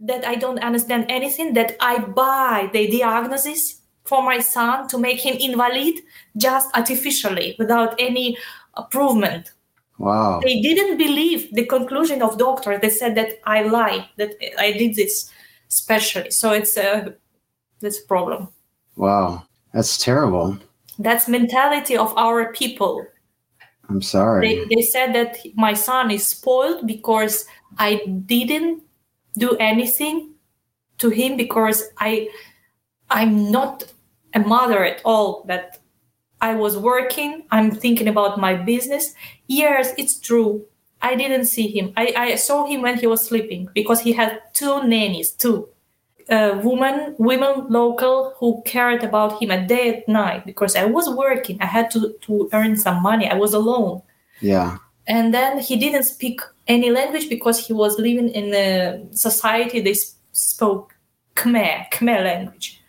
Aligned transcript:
that 0.00 0.24
I 0.26 0.36
don't 0.36 0.58
understand 0.60 1.06
anything, 1.08 1.54
that 1.54 1.76
I 1.80 1.98
buy 1.98 2.70
the 2.72 2.88
diagnosis 2.90 3.80
for 4.04 4.22
my 4.22 4.38
son 4.38 4.88
to 4.88 4.98
make 4.98 5.20
him 5.20 5.36
invalid 5.38 6.00
just 6.36 6.74
artificially 6.74 7.56
without 7.58 7.94
any 7.98 8.38
improvement. 8.76 9.52
Wow. 9.98 10.40
They 10.42 10.60
didn't 10.60 10.96
believe 10.96 11.52
the 11.52 11.66
conclusion 11.66 12.22
of 12.22 12.38
doctor. 12.38 12.78
They 12.78 12.90
said 12.90 13.16
that 13.16 13.40
I 13.44 13.62
lied, 13.62 14.06
that 14.16 14.34
I 14.58 14.72
did 14.72 14.94
this 14.94 15.30
specially. 15.68 16.30
So 16.30 16.52
it's 16.52 16.76
a 16.76 17.14
that's 17.80 18.00
a 18.00 18.06
problem. 18.06 18.48
Wow. 18.96 19.44
That's 19.72 19.98
terrible. 19.98 20.58
That's 20.98 21.28
mentality 21.28 21.96
of 21.96 22.16
our 22.16 22.52
people. 22.52 23.06
I'm 23.88 24.02
sorry. 24.02 24.66
They, 24.68 24.74
they 24.74 24.82
said 24.82 25.14
that 25.14 25.38
my 25.54 25.74
son 25.74 26.10
is 26.10 26.26
spoiled 26.26 26.86
because 26.86 27.46
I 27.78 28.04
didn't 28.26 28.82
do 29.36 29.56
anything 29.58 30.34
to 30.98 31.10
him 31.10 31.36
because 31.36 31.84
I 31.98 32.28
I'm 33.10 33.50
not 33.50 33.84
a 34.34 34.40
mother 34.40 34.84
at 34.84 35.00
all 35.04 35.44
that 35.46 35.78
I 36.40 36.54
was 36.54 36.76
working, 36.76 37.44
I'm 37.50 37.70
thinking 37.70 38.08
about 38.08 38.38
my 38.38 38.54
business. 38.54 39.14
Yes, 39.46 39.92
it's 39.98 40.18
true. 40.20 40.64
I 41.00 41.14
didn't 41.14 41.46
see 41.46 41.68
him. 41.68 41.92
I, 41.96 42.12
I 42.16 42.34
saw 42.36 42.66
him 42.66 42.82
when 42.82 42.98
he 42.98 43.06
was 43.06 43.26
sleeping 43.26 43.68
because 43.72 44.00
he 44.00 44.12
had 44.12 44.40
two 44.52 44.82
nannies, 44.84 45.30
two 45.30 45.68
uh, 46.28 46.60
women, 46.62 47.14
women 47.18 47.66
local 47.68 48.34
who 48.38 48.62
cared 48.64 49.02
about 49.02 49.42
him 49.42 49.50
a 49.50 49.66
day 49.66 50.02
and 50.06 50.14
night 50.14 50.44
because 50.44 50.76
I 50.76 50.84
was 50.84 51.08
working. 51.08 51.60
I 51.60 51.66
had 51.66 51.90
to, 51.92 52.14
to 52.22 52.48
earn 52.52 52.76
some 52.76 53.02
money. 53.02 53.28
I 53.28 53.34
was 53.34 53.54
alone. 53.54 54.02
Yeah. 54.40 54.78
And 55.08 55.32
then 55.32 55.58
he 55.58 55.76
didn't 55.76 56.04
speak 56.04 56.40
any 56.68 56.90
language 56.90 57.28
because 57.30 57.66
he 57.66 57.72
was 57.72 57.98
living 57.98 58.28
in 58.28 58.54
a 58.54 59.02
society 59.12 59.80
they 59.80 59.96
spoke 60.32 60.94
Khmer, 61.34 61.90
Khmer 61.90 62.22
language. 62.22 62.80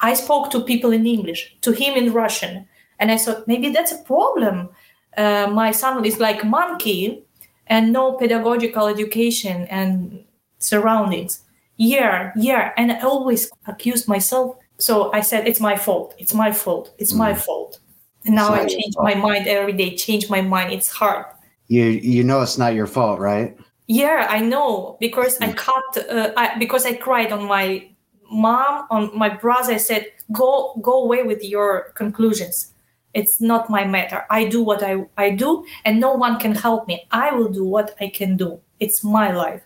I 0.00 0.14
spoke 0.14 0.50
to 0.52 0.60
people 0.60 0.90
in 0.90 1.06
English, 1.06 1.54
to 1.60 1.72
him 1.72 1.94
in 1.94 2.12
Russian. 2.12 2.66
And 2.98 3.10
I 3.10 3.18
thought 3.18 3.46
maybe 3.46 3.68
that's 3.68 3.92
a 3.92 3.98
problem. 3.98 4.70
Uh, 5.16 5.48
my 5.52 5.70
son 5.70 6.04
is 6.04 6.18
like 6.18 6.44
monkey 6.44 7.24
and 7.66 7.92
no 7.92 8.12
pedagogical 8.12 8.86
education 8.86 9.66
and 9.66 10.24
surroundings. 10.58 11.42
Yeah, 11.76 12.32
yeah. 12.36 12.72
And 12.78 12.92
I 12.92 13.00
always 13.00 13.50
accused 13.66 14.08
myself. 14.08 14.56
So 14.78 15.12
I 15.12 15.20
said, 15.20 15.46
it's 15.46 15.60
my 15.60 15.76
fault. 15.76 16.14
It's 16.18 16.32
my 16.32 16.52
fault. 16.52 16.94
It's 16.98 17.12
my 17.12 17.34
fault. 17.34 17.80
And 18.24 18.34
now 18.34 18.48
I 18.48 18.62
not 18.62 18.70
your 18.70 18.80
change 18.80 18.94
my 18.98 19.14
mind 19.14 19.46
every 19.46 19.72
day, 19.72 19.96
change 19.96 20.30
my 20.30 20.40
mind. 20.40 20.72
It's 20.72 20.90
hard. 20.90 21.26
You 21.70 21.84
you 21.84 22.24
know 22.24 22.42
it's 22.42 22.58
not 22.58 22.74
your 22.74 22.88
fault, 22.88 23.20
right? 23.20 23.56
Yeah, 23.86 24.26
I 24.28 24.40
know 24.40 24.96
because 24.98 25.38
I 25.40 25.52
cut 25.52 26.10
uh, 26.10 26.32
I, 26.36 26.58
because 26.58 26.84
I 26.84 26.94
cried 26.94 27.30
on 27.30 27.46
my 27.46 27.86
mom, 28.28 28.88
on 28.90 29.16
my 29.16 29.28
brother. 29.28 29.74
I 29.74 29.76
said, 29.76 30.06
"Go, 30.32 30.74
go 30.82 31.04
away 31.04 31.22
with 31.22 31.44
your 31.44 31.92
conclusions. 31.94 32.74
It's 33.14 33.40
not 33.40 33.70
my 33.70 33.84
matter. 33.84 34.26
I 34.30 34.48
do 34.48 34.64
what 34.64 34.82
I 34.82 35.06
I 35.16 35.30
do, 35.30 35.64
and 35.84 36.00
no 36.00 36.12
one 36.12 36.40
can 36.40 36.56
help 36.56 36.88
me. 36.88 37.06
I 37.12 37.30
will 37.30 37.52
do 37.52 37.62
what 37.62 37.94
I 38.00 38.08
can 38.08 38.36
do. 38.36 38.58
It's 38.80 39.04
my 39.04 39.30
life." 39.30 39.62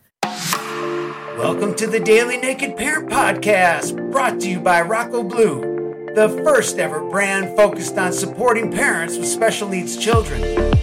Welcome 1.41 1.75
to 1.77 1.87
the 1.87 2.01
Daily 2.01 2.37
Naked 2.37 2.77
Parent 2.77 3.09
Podcast, 3.09 3.97
brought 4.13 4.41
to 4.41 4.51
you 4.51 4.61
by 4.61 4.83
Rocco 4.83 5.23
Blue, 5.23 6.13
the 6.15 6.29
first 6.45 6.79
ever 6.79 7.01
brand 7.09 7.57
focused 7.57 7.97
on 7.97 8.13
supporting 8.13 8.71
parents 8.71 9.17
with 9.17 9.27
special 9.27 9.71
needs 9.71 9.97
children. 9.97 10.74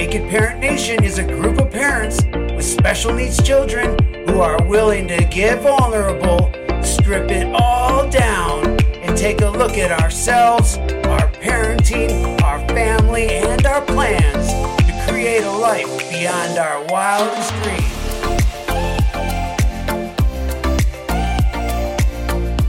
Naked 0.00 0.30
Parent 0.30 0.60
Nation 0.60 1.04
is 1.04 1.18
a 1.18 1.22
group 1.22 1.58
of 1.58 1.70
parents 1.70 2.24
with 2.32 2.64
special 2.64 3.12
needs 3.12 3.36
children 3.42 4.02
who 4.26 4.40
are 4.40 4.56
willing 4.66 5.06
to 5.08 5.22
get 5.26 5.60
vulnerable, 5.60 6.50
strip 6.82 7.30
it 7.30 7.46
all 7.54 8.08
down, 8.08 8.80
and 9.02 9.14
take 9.14 9.42
a 9.42 9.50
look 9.50 9.72
at 9.72 9.92
ourselves, 10.00 10.78
our 11.04 11.30
parenting, 11.32 12.40
our 12.40 12.66
family, 12.68 13.28
and 13.28 13.66
our 13.66 13.82
plans 13.82 14.48
to 14.86 15.06
create 15.06 15.42
a 15.42 15.52
life 15.52 15.86
beyond 16.08 16.56
our 16.56 16.82
wildest 16.86 17.52
dreams. 17.62 17.84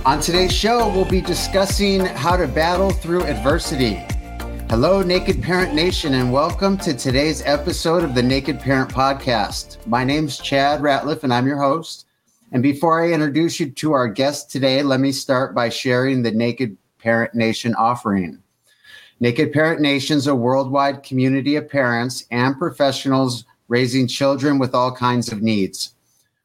On 0.03 0.19
today's 0.19 0.51
show, 0.51 0.89
we'll 0.89 1.05
be 1.05 1.21
discussing 1.21 2.01
how 2.01 2.35
to 2.35 2.45
battle 2.45 2.89
through 2.89 3.23
adversity. 3.23 4.03
Hello, 4.71 5.01
Naked 5.01 5.43
Parent 5.43 5.75
Nation, 5.75 6.13
and 6.13 6.31
welcome 6.31 6.77
to 6.77 6.93
today's 6.93 7.41
episode 7.41 8.05
of 8.05 8.15
the 8.15 8.23
Naked 8.23 8.57
Parent 8.61 8.89
Podcast. 8.89 9.85
My 9.85 10.05
name's 10.05 10.37
Chad 10.37 10.79
Ratliffe, 10.79 11.23
and 11.23 11.33
I'm 11.33 11.45
your 11.45 11.61
host. 11.61 12.05
And 12.53 12.63
before 12.63 13.03
I 13.03 13.11
introduce 13.11 13.59
you 13.59 13.69
to 13.69 13.91
our 13.91 14.07
guest 14.07 14.49
today, 14.49 14.81
let 14.81 15.01
me 15.01 15.11
start 15.11 15.53
by 15.53 15.67
sharing 15.67 16.23
the 16.23 16.31
Naked 16.31 16.77
Parent 16.99 17.35
Nation 17.35 17.75
offering. 17.75 18.41
Naked 19.19 19.51
Parent 19.51 19.81
Nation 19.81 20.15
is 20.15 20.27
a 20.27 20.35
worldwide 20.35 21.03
community 21.03 21.57
of 21.57 21.67
parents 21.67 22.25
and 22.31 22.57
professionals 22.57 23.43
raising 23.67 24.07
children 24.07 24.57
with 24.57 24.73
all 24.73 24.95
kinds 24.95 25.33
of 25.33 25.41
needs. 25.41 25.95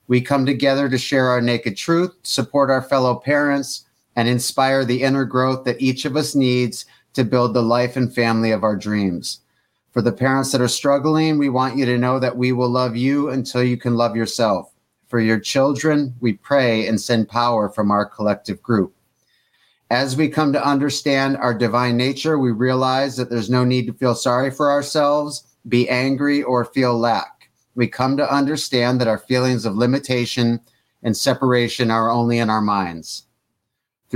We 0.08 0.20
come 0.20 0.44
together 0.44 0.88
to 0.88 0.98
share 0.98 1.28
our 1.28 1.40
naked 1.40 1.76
truth, 1.76 2.10
support 2.24 2.70
our 2.70 2.82
fellow 2.82 3.14
parents, 3.14 3.84
and 4.16 4.28
inspire 4.28 4.84
the 4.84 5.02
inner 5.02 5.24
growth 5.24 5.62
that 5.62 5.80
each 5.80 6.04
of 6.04 6.16
us 6.16 6.34
needs 6.34 6.86
to 7.16 7.24
build 7.24 7.52
the 7.52 7.62
life 7.62 7.96
and 7.96 8.14
family 8.14 8.52
of 8.52 8.62
our 8.62 8.76
dreams. 8.76 9.40
For 9.92 10.00
the 10.00 10.12
parents 10.12 10.52
that 10.52 10.60
are 10.60 10.68
struggling, 10.68 11.36
we 11.36 11.48
want 11.48 11.76
you 11.76 11.84
to 11.84 11.98
know 11.98 12.18
that 12.18 12.36
we 12.36 12.52
will 12.52 12.70
love 12.70 12.96
you 12.96 13.28
until 13.28 13.62
you 13.62 13.76
can 13.76 13.96
love 13.96 14.14
yourself. 14.14 14.72
For 15.08 15.20
your 15.20 15.40
children, 15.40 16.14
we 16.20 16.34
pray 16.34 16.86
and 16.86 17.00
send 17.00 17.28
power 17.28 17.68
from 17.68 17.90
our 17.90 18.06
collective 18.06 18.62
group. 18.62 18.94
As 19.90 20.16
we 20.16 20.28
come 20.28 20.52
to 20.52 20.66
understand 20.66 21.36
our 21.36 21.52
divine 21.52 21.96
nature, 21.96 22.38
we 22.38 22.52
realize 22.52 23.16
that 23.16 23.30
there's 23.30 23.50
no 23.50 23.64
need 23.64 23.86
to 23.86 23.92
feel 23.92 24.14
sorry 24.14 24.50
for 24.50 24.70
ourselves, 24.70 25.44
be 25.68 25.88
angry, 25.88 26.42
or 26.42 26.64
feel 26.64 26.98
lack 26.98 27.36
we 27.76 27.86
come 27.86 28.16
to 28.16 28.34
understand 28.34 29.00
that 29.00 29.06
our 29.06 29.18
feelings 29.18 29.64
of 29.64 29.76
limitation 29.76 30.60
and 31.02 31.16
separation 31.16 31.90
are 31.90 32.10
only 32.10 32.38
in 32.38 32.50
our 32.50 32.62
minds. 32.62 33.25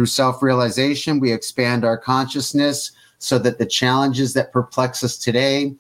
Through 0.01 0.07
self 0.07 0.43
realization, 0.43 1.21
we 1.21 1.31
expand 1.31 1.85
our 1.85 1.99
consciousness 1.99 2.93
so 3.19 3.39
that 3.41 3.59
the 3.59 3.67
challenges 3.67 4.33
that 4.33 4.51
perplex 4.51 5.05
us 5.05 5.19
today 5.19 5.75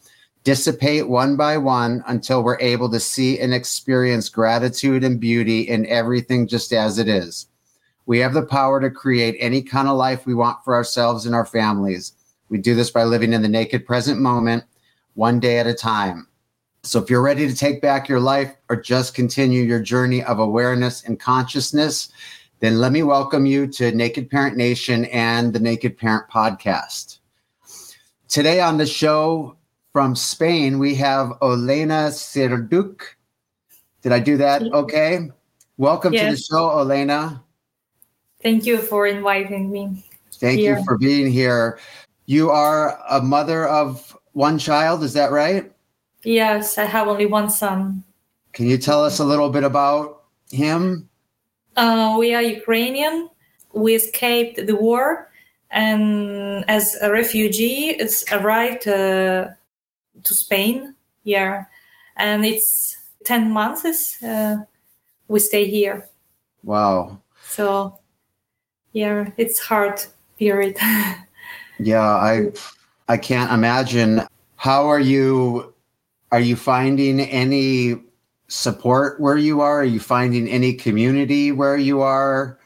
dissipate 0.44 1.08
one 1.08 1.38
by 1.38 1.56
one 1.56 2.04
until 2.06 2.44
we're 2.44 2.60
able 2.60 2.91
to 2.91 3.00
see 3.00 3.38
and 3.38 3.54
experience 3.54 4.28
gratitude 4.28 5.04
and 5.04 5.19
beauty 5.19 5.62
in 5.62 5.86
everything 5.86 6.47
just 6.47 6.75
as 6.75 6.98
it 6.98 7.09
is. 7.09 7.47
We 8.04 8.19
have 8.19 8.34
the 8.34 8.44
power 8.44 8.78
to 8.78 8.91
create 8.91 9.38
any 9.41 9.62
kind 9.62 9.88
of 9.88 9.97
life 9.97 10.26
we 10.26 10.34
want 10.34 10.62
for 10.66 10.75
ourselves 10.75 11.25
and 11.25 11.34
our 11.34 11.47
families. 11.47 12.12
We 12.50 12.59
do 12.59 12.75
this 12.75 12.91
by 12.91 13.04
living 13.04 13.32
in 13.32 13.41
the 13.41 13.48
naked 13.48 13.86
present 13.86 14.20
moment, 14.20 14.64
one 15.14 15.41
day 15.41 15.59
at 15.60 15.66
a 15.66 15.72
time. 15.72 16.26
So 16.82 16.98
if 16.98 17.09
you're 17.09 17.22
ready 17.22 17.48
to 17.48 17.56
take 17.56 17.80
back 17.80 18.06
your 18.06 18.20
life 18.20 18.54
or 18.69 18.76
just 18.76 19.14
continue 19.14 19.62
your 19.62 19.80
journey 19.80 20.22
of 20.22 20.41
awareness 20.41 21.04
and 21.04 21.19
consciousness, 21.19 22.10
then 22.60 22.78
let 22.78 22.93
me 22.93 23.03
welcome 23.03 23.47
you 23.47 23.66
to 23.66 23.91
Naked 23.93 24.31
Parent 24.31 24.56
Nation 24.56 25.06
and 25.06 25.53
the 25.53 25.59
Naked 25.59 25.97
Parent 25.97 26.28
Podcast. 26.31 27.19
Today 28.28 28.60
on 28.60 28.76
the 28.76 28.84
show 28.87 29.56
from 29.94 30.15
Spain, 30.15 30.78
we 30.78 30.94
have 30.97 31.28
Olena 31.41 32.10
Serduc. 32.10 33.00
Did 34.03 34.12
I 34.12 34.19
do 34.19 34.37
that 34.37 34.62
okay? 34.62 35.31
Welcome 35.78 36.12
to 36.12 36.31
the 36.31 36.37
show, 36.37 36.69
Olena. 36.69 37.41
Thank 38.43 38.66
you 38.66 38.77
for 38.78 39.06
inviting 39.06 39.71
me. 39.71 40.04
Thank 40.34 40.60
Here. 40.60 40.78
you 40.78 40.84
for 40.84 40.98
being 40.98 41.32
here. 41.32 41.78
You 42.27 42.50
are 42.50 42.98
a 43.10 43.22
mother 43.22 43.66
of 43.69 44.16
one 44.32 44.59
child, 44.59 45.03
is 45.03 45.15
that 45.15 45.32
right? 45.32 45.72
Yes, 46.25 46.77
I 46.77 46.84
have 46.84 47.09
only 47.09 47.27
one 47.27 47.48
son. 47.48 48.04
Can 48.53 48.66
you 48.66 48.77
tell 48.77 49.03
us 49.03 49.19
a 49.19 49.25
little 49.25 49.48
bit 49.48 49.65
about 49.65 50.25
him? 50.50 51.09
Uh, 51.80 52.16
we 52.18 52.34
are 52.34 52.42
Ukrainian. 52.42 53.30
We 53.72 53.94
escaped 53.94 54.66
the 54.66 54.77
war, 54.77 55.30
and 55.71 56.62
as 56.68 56.94
a 57.00 57.10
refugee, 57.10 57.97
it's 58.03 58.22
arrived 58.30 58.86
uh, 58.86 59.48
to 60.27 60.34
Spain. 60.34 60.94
Yeah, 61.24 61.65
and 62.16 62.44
it's 62.44 62.98
ten 63.24 63.50
months. 63.50 64.22
Uh, 64.22 64.56
we 65.28 65.38
stay 65.41 65.65
here, 65.71 66.06
Wow. 66.65 67.18
so 67.48 67.98
yeah, 68.92 69.30
it's 69.38 69.59
hard 69.59 70.04
period. 70.38 70.76
Yeah, 71.83 72.10
I 72.30 72.53
I 73.09 73.16
can't 73.16 73.50
imagine. 73.53 74.21
How 74.56 74.84
are 74.92 75.00
you 75.00 75.72
are 76.30 76.44
you 76.48 76.56
finding 76.56 77.21
any 77.21 77.97
support 78.50 79.20
where 79.20 79.38
you 79.38 79.60
are? 79.60 79.80
Are 79.80 79.84
you 79.84 80.00
finding 80.00 80.48
any 80.48 80.74
community 80.74 81.52
where 81.52 81.76
you 81.78 82.02
are? 82.02 82.58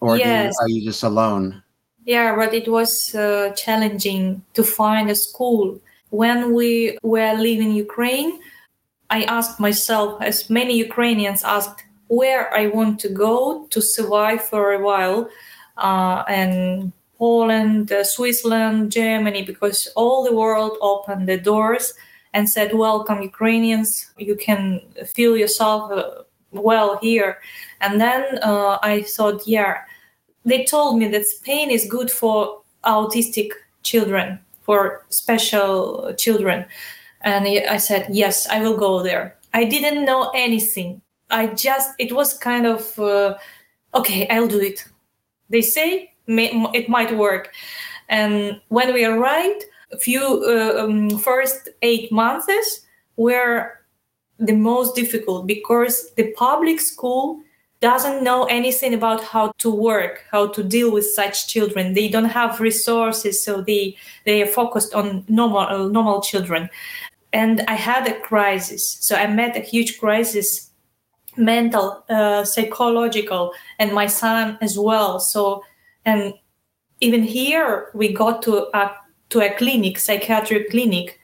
Or 0.00 0.16
do 0.16 0.22
you- 0.22 0.52
are 0.60 0.68
you 0.68 0.84
just 0.84 1.02
alone? 1.02 1.62
Yeah, 2.04 2.36
but 2.36 2.54
it 2.54 2.68
was 2.68 3.12
uh, 3.14 3.50
challenging 3.56 4.42
to 4.54 4.62
find 4.62 5.10
a 5.10 5.14
school. 5.16 5.80
When 6.10 6.54
we 6.54 6.96
were 7.02 7.34
leaving 7.34 7.72
Ukraine, 7.72 8.38
I 9.10 9.24
asked 9.24 9.58
myself, 9.58 10.22
as 10.22 10.48
many 10.48 10.78
Ukrainians 10.78 11.42
asked, 11.42 11.82
where 12.06 12.54
I 12.54 12.68
want 12.68 13.00
to 13.00 13.08
go 13.08 13.66
to 13.70 13.80
survive 13.82 14.40
for 14.44 14.72
a 14.72 14.80
while, 14.80 15.28
uh, 15.76 16.22
and 16.28 16.92
Poland, 17.18 17.90
uh, 17.90 18.04
Switzerland, 18.04 18.92
Germany, 18.92 19.42
because 19.42 19.88
all 19.96 20.22
the 20.22 20.32
world 20.42 20.78
opened 20.80 21.26
the 21.28 21.38
doors 21.38 21.94
and 22.36 22.44
said, 22.56 22.68
"Welcome, 22.88 23.18
Ukrainians. 23.32 23.90
You 24.28 24.36
can 24.46 24.62
feel 25.16 25.34
yourself 25.42 25.80
uh, 25.90 26.22
well 26.52 26.90
here." 27.06 27.30
And 27.80 28.00
then 28.04 28.22
uh, 28.50 28.78
I 28.82 28.94
thought, 29.14 29.38
yeah, 29.56 29.74
they 30.44 30.64
told 30.64 30.98
me 31.00 31.06
that 31.08 31.26
Spain 31.26 31.70
is 31.70 31.84
good 31.96 32.10
for 32.10 32.62
autistic 32.84 33.50
children, 33.82 34.38
for 34.62 35.04
special 35.08 36.14
children. 36.16 36.64
And 37.22 37.46
I 37.46 37.78
said, 37.78 38.06
yes, 38.10 38.46
I 38.48 38.60
will 38.60 38.76
go 38.76 39.02
there. 39.02 39.36
I 39.52 39.64
didn't 39.64 40.04
know 40.04 40.30
anything. 40.34 41.02
I 41.30 41.48
just, 41.48 41.90
it 41.98 42.12
was 42.12 42.38
kind 42.38 42.66
of, 42.66 42.98
uh, 42.98 43.36
okay, 43.94 44.28
I'll 44.28 44.46
do 44.46 44.60
it. 44.60 44.84
They 45.50 45.62
say 45.62 46.12
it 46.28 46.88
might 46.88 47.16
work. 47.16 47.52
And 48.08 48.60
when 48.68 48.94
we 48.94 49.04
arrived, 49.04 49.64
few 49.98 50.44
uh, 50.44 50.84
um, 50.84 51.10
first 51.18 51.68
eight 51.82 52.10
months 52.10 52.80
were 53.16 53.80
the 54.38 54.52
most 54.52 54.94
difficult 54.94 55.46
because 55.46 56.12
the 56.16 56.32
public 56.32 56.80
school 56.80 57.40
doesn't 57.80 58.24
know 58.24 58.44
anything 58.44 58.94
about 58.94 59.22
how 59.22 59.52
to 59.58 59.70
work 59.70 60.24
how 60.30 60.46
to 60.48 60.62
deal 60.62 60.90
with 60.90 61.04
such 61.04 61.48
children. 61.48 61.94
They 61.94 62.08
don't 62.08 62.24
have 62.40 62.60
resources 62.60 63.42
so 63.42 63.60
they 63.60 63.96
they 64.24 64.42
are 64.42 64.46
focused 64.46 64.94
on 64.94 65.24
normal 65.28 65.60
uh, 65.60 65.88
normal 65.88 66.20
children. 66.20 66.68
And 67.32 67.62
i 67.68 67.74
had 67.74 68.08
a 68.08 68.18
crisis. 68.20 68.98
So 69.00 69.14
i 69.16 69.26
met 69.26 69.56
a 69.56 69.60
huge 69.60 69.98
crisis 69.98 70.70
mental 71.36 72.02
uh, 72.08 72.44
psychological 72.44 73.52
and 73.78 73.92
my 73.92 74.06
son 74.06 74.58
as 74.60 74.78
well. 74.78 75.20
So 75.20 75.62
and 76.04 76.34
even 77.00 77.22
here 77.22 77.90
we 77.94 78.12
got 78.12 78.42
to 78.42 78.68
a 78.74 78.96
to 79.36 79.44
a 79.44 79.54
clinic 79.56 79.98
psychiatric 79.98 80.70
clinic 80.70 81.18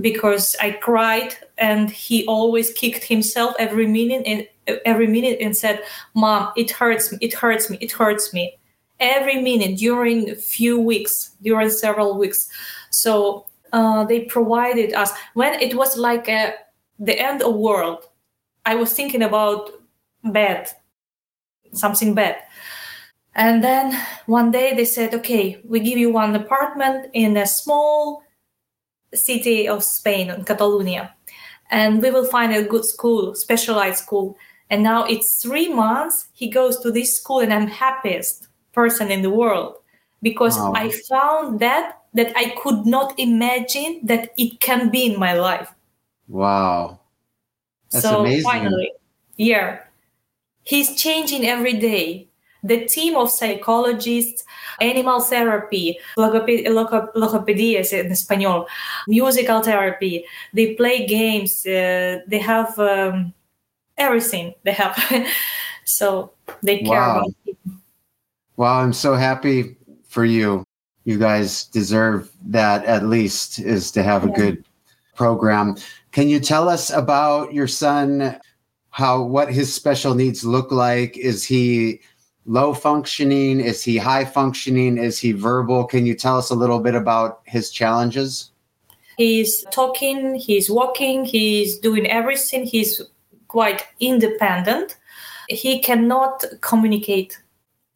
because 0.00 0.54
i 0.60 0.70
cried 0.70 1.34
and 1.58 1.90
he 1.90 2.26
always 2.26 2.72
kicked 2.72 3.04
himself 3.04 3.54
every 3.58 3.86
minute 3.86 4.22
and 4.26 4.46
every 4.84 5.06
minute 5.06 5.38
and 5.40 5.56
said, 5.56 5.82
"Mom, 6.14 6.52
it 6.56 6.70
hurts 6.70 7.12
me. 7.12 7.18
It 7.20 7.34
hurts 7.34 7.70
me. 7.70 7.78
It 7.80 7.92
hurts 7.92 8.32
me." 8.32 8.58
Every 8.98 9.40
minute 9.42 9.76
during 9.76 10.30
a 10.30 10.34
few 10.34 10.80
weeks, 10.80 11.36
during 11.42 11.70
several 11.70 12.16
weeks. 12.18 12.48
So 12.90 13.46
uh, 13.72 14.04
they 14.04 14.20
provided 14.24 14.94
us 14.94 15.12
when 15.34 15.54
it 15.60 15.74
was 15.74 15.96
like 15.98 16.28
a, 16.28 16.54
the 16.98 17.18
end 17.18 17.42
of 17.42 17.54
world. 17.54 18.08
I 18.64 18.74
was 18.74 18.92
thinking 18.92 19.22
about 19.22 19.70
bad, 20.24 20.70
something 21.72 22.14
bad. 22.14 22.36
And 23.36 23.62
then 23.62 23.96
one 24.26 24.50
day 24.50 24.74
they 24.74 24.84
said, 24.84 25.14
okay, 25.14 25.60
we 25.64 25.78
give 25.78 25.98
you 25.98 26.10
one 26.10 26.34
apartment 26.34 27.10
in 27.12 27.36
a 27.36 27.46
small 27.46 28.22
city 29.14 29.68
of 29.68 29.84
Spain, 29.84 30.30
in 30.30 30.44
Catalonia, 30.44 31.14
and 31.70 32.02
we 32.02 32.10
will 32.10 32.26
find 32.26 32.52
a 32.52 32.64
good 32.64 32.84
school, 32.84 33.34
specialized 33.34 34.02
school 34.02 34.36
and 34.70 34.82
now 34.82 35.04
it's 35.04 35.42
three 35.42 35.72
months 35.72 36.28
he 36.32 36.48
goes 36.48 36.78
to 36.80 36.90
this 36.90 37.16
school 37.16 37.40
and 37.40 37.52
i'm 37.52 37.66
happiest 37.66 38.48
person 38.72 39.10
in 39.10 39.22
the 39.22 39.30
world 39.30 39.76
because 40.22 40.58
wow. 40.58 40.72
i 40.74 40.90
found 41.08 41.60
that 41.60 42.02
that 42.14 42.32
i 42.36 42.54
could 42.62 42.86
not 42.86 43.18
imagine 43.18 44.00
that 44.02 44.32
it 44.36 44.60
can 44.60 44.90
be 44.90 45.04
in 45.06 45.18
my 45.18 45.32
life 45.34 45.72
wow 46.28 46.98
That's 47.90 48.04
so 48.04 48.20
amazing. 48.20 48.42
finally 48.42 48.92
yeah 49.36 49.80
he's 50.64 50.94
changing 50.96 51.46
every 51.46 51.74
day 51.74 52.25
the 52.62 52.86
team 52.86 53.16
of 53.16 53.30
psychologists, 53.30 54.44
animal 54.80 55.20
therapy, 55.20 55.98
logoped- 56.18 57.12
logopedia 57.14 57.92
in 57.92 58.12
Espanol, 58.12 58.66
musical 59.08 59.62
therapy. 59.62 60.24
They 60.52 60.74
play 60.74 61.06
games. 61.06 61.64
Uh, 61.66 62.20
they 62.26 62.38
have 62.38 62.78
um, 62.78 63.32
everything 63.96 64.54
they 64.64 64.72
have. 64.72 64.96
so 65.84 66.32
they 66.62 66.78
care 66.78 66.98
wow. 66.98 67.18
about 67.20 67.34
people. 67.44 67.72
Wow, 68.56 68.80
I'm 68.80 68.92
so 68.92 69.14
happy 69.14 69.76
for 70.08 70.24
you. 70.24 70.64
You 71.04 71.18
guys 71.18 71.66
deserve 71.66 72.30
that 72.46 72.84
at 72.84 73.04
least 73.04 73.58
is 73.58 73.90
to 73.92 74.02
have 74.02 74.24
yeah. 74.24 74.30
a 74.30 74.34
good 74.34 74.64
program. 75.14 75.76
Can 76.12 76.28
you 76.28 76.40
tell 76.40 76.68
us 76.68 76.90
about 76.90 77.52
your 77.52 77.68
son? 77.68 78.40
How 78.90 79.22
what 79.22 79.52
his 79.52 79.74
special 79.74 80.14
needs 80.14 80.42
look 80.42 80.72
like? 80.72 81.18
Is 81.18 81.44
he 81.44 82.00
low 82.46 82.72
functioning? 82.72 83.60
Is 83.60 83.82
he 83.82 83.96
high 83.96 84.24
functioning? 84.24 84.98
Is 84.98 85.18
he 85.18 85.32
verbal? 85.32 85.84
Can 85.84 86.06
you 86.06 86.14
tell 86.14 86.38
us 86.38 86.50
a 86.50 86.54
little 86.54 86.80
bit 86.80 86.94
about 86.94 87.40
his 87.44 87.70
challenges? 87.70 88.50
He's 89.16 89.64
talking, 89.70 90.34
he's 90.34 90.70
walking, 90.70 91.24
he's 91.24 91.78
doing 91.78 92.06
everything. 92.06 92.66
He's 92.66 93.00
quite 93.48 93.84
independent. 94.00 94.96
He 95.48 95.80
cannot 95.80 96.44
communicate. 96.60 97.40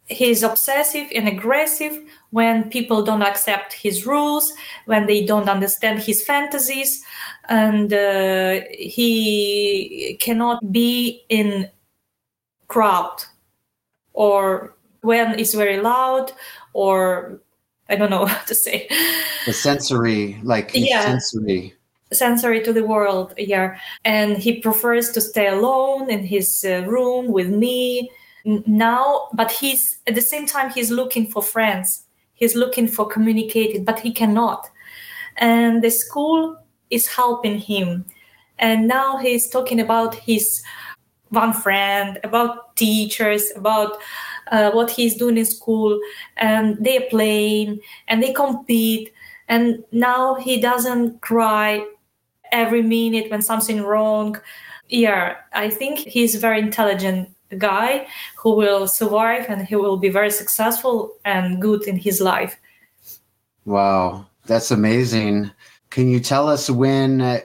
He's 0.07 0.43
obsessive 0.43 1.09
and 1.15 1.29
aggressive 1.29 2.03
when 2.31 2.69
people 2.71 3.05
don't 3.05 3.23
accept 3.23 3.73
his 3.73 4.07
rules, 4.07 4.53
when 4.87 5.07
they 5.07 5.25
don't 5.25 5.49
understand 5.49 6.01
his 6.01 6.25
fantasies, 6.25 7.05
and 7.49 7.93
uh, 7.93 8.61
he 8.73 10.17
cannot 10.21 10.73
be 10.73 11.25
in 11.29 11.69
crowd 12.67 13.23
or 14.21 14.77
when 15.01 15.39
it's 15.39 15.55
very 15.55 15.81
loud 15.81 16.31
or 16.75 17.41
I 17.89 17.97
don't 17.97 18.11
know 18.11 18.23
what 18.29 18.47
to 18.49 18.55
say. 18.55 18.87
The 19.47 19.55
sensory, 19.55 20.39
like 20.43 20.73
yeah. 20.75 21.07
sensory. 21.07 21.75
Sensory 22.13 22.61
to 22.65 22.73
the 22.73 22.85
world 22.85 23.33
yeah. 23.39 23.79
And 24.05 24.37
he 24.37 24.61
prefers 24.61 25.11
to 25.13 25.21
stay 25.23 25.47
alone 25.47 26.11
in 26.11 26.23
his 26.23 26.67
uh, 26.69 26.83
room 26.87 27.29
with 27.29 27.49
me 27.49 28.11
now 28.67 29.29
but 29.35 29.53
he's 29.53 29.99
at 30.07 30.15
the 30.15 30.23
same 30.33 30.47
time 30.47 30.71
he's 30.71 30.91
looking 30.91 31.27
for 31.27 31.43
friends. 31.43 32.05
He's 32.35 32.55
looking 32.55 32.89
for 32.89 33.07
communicating 33.09 33.85
but 33.85 34.01
he 34.01 34.13
cannot. 34.13 34.69
And 35.39 35.83
the 35.83 35.91
school 35.91 36.59
is 36.91 37.07
helping 37.07 37.59
him. 37.59 38.05
And 38.59 38.87
now 38.87 39.17
he's 39.17 39.49
talking 39.49 39.81
about 39.81 40.15
his 40.15 40.63
one 41.31 41.53
friend 41.53 42.19
about 42.23 42.77
teachers 42.77 43.51
about 43.57 43.99
uh, 44.51 44.71
what 44.73 44.91
he's 44.91 45.17
doing 45.17 45.39
in 45.39 45.47
school 45.47 45.99
and 46.37 46.77
they're 46.85 47.09
playing 47.09 47.81
and 48.09 48.23
they 48.23 48.33
compete 48.33 49.13
and 49.49 49.85
now 49.91 50.35
he 50.35 50.61
doesn't 50.61 51.21
cry 51.21 51.85
every 52.53 52.83
minute 52.83 53.31
when 53.31 53.43
something 53.43 53.83
wrong. 53.83 54.41
Yeah, 54.89 55.37
I 55.53 55.71
think 55.71 55.99
he's 55.99 56.35
a 56.35 56.39
very 56.39 56.61
intelligent 56.61 57.31
guy 57.59 58.07
who 58.37 58.55
will 58.55 58.87
survive 58.87 59.47
and 59.49 59.67
he 59.67 59.77
will 59.77 59.97
be 59.97 60.09
very 60.09 60.31
successful 60.31 61.17
and 61.25 61.61
good 61.61 61.87
in 61.89 61.97
his 61.97 62.21
life. 62.21 62.61
Wow, 63.65 64.27
that's 64.47 64.71
amazing. 64.71 65.51
Can 65.91 66.09
you 66.09 66.21
tell 66.21 66.49
us 66.49 66.71
when, 66.71 67.43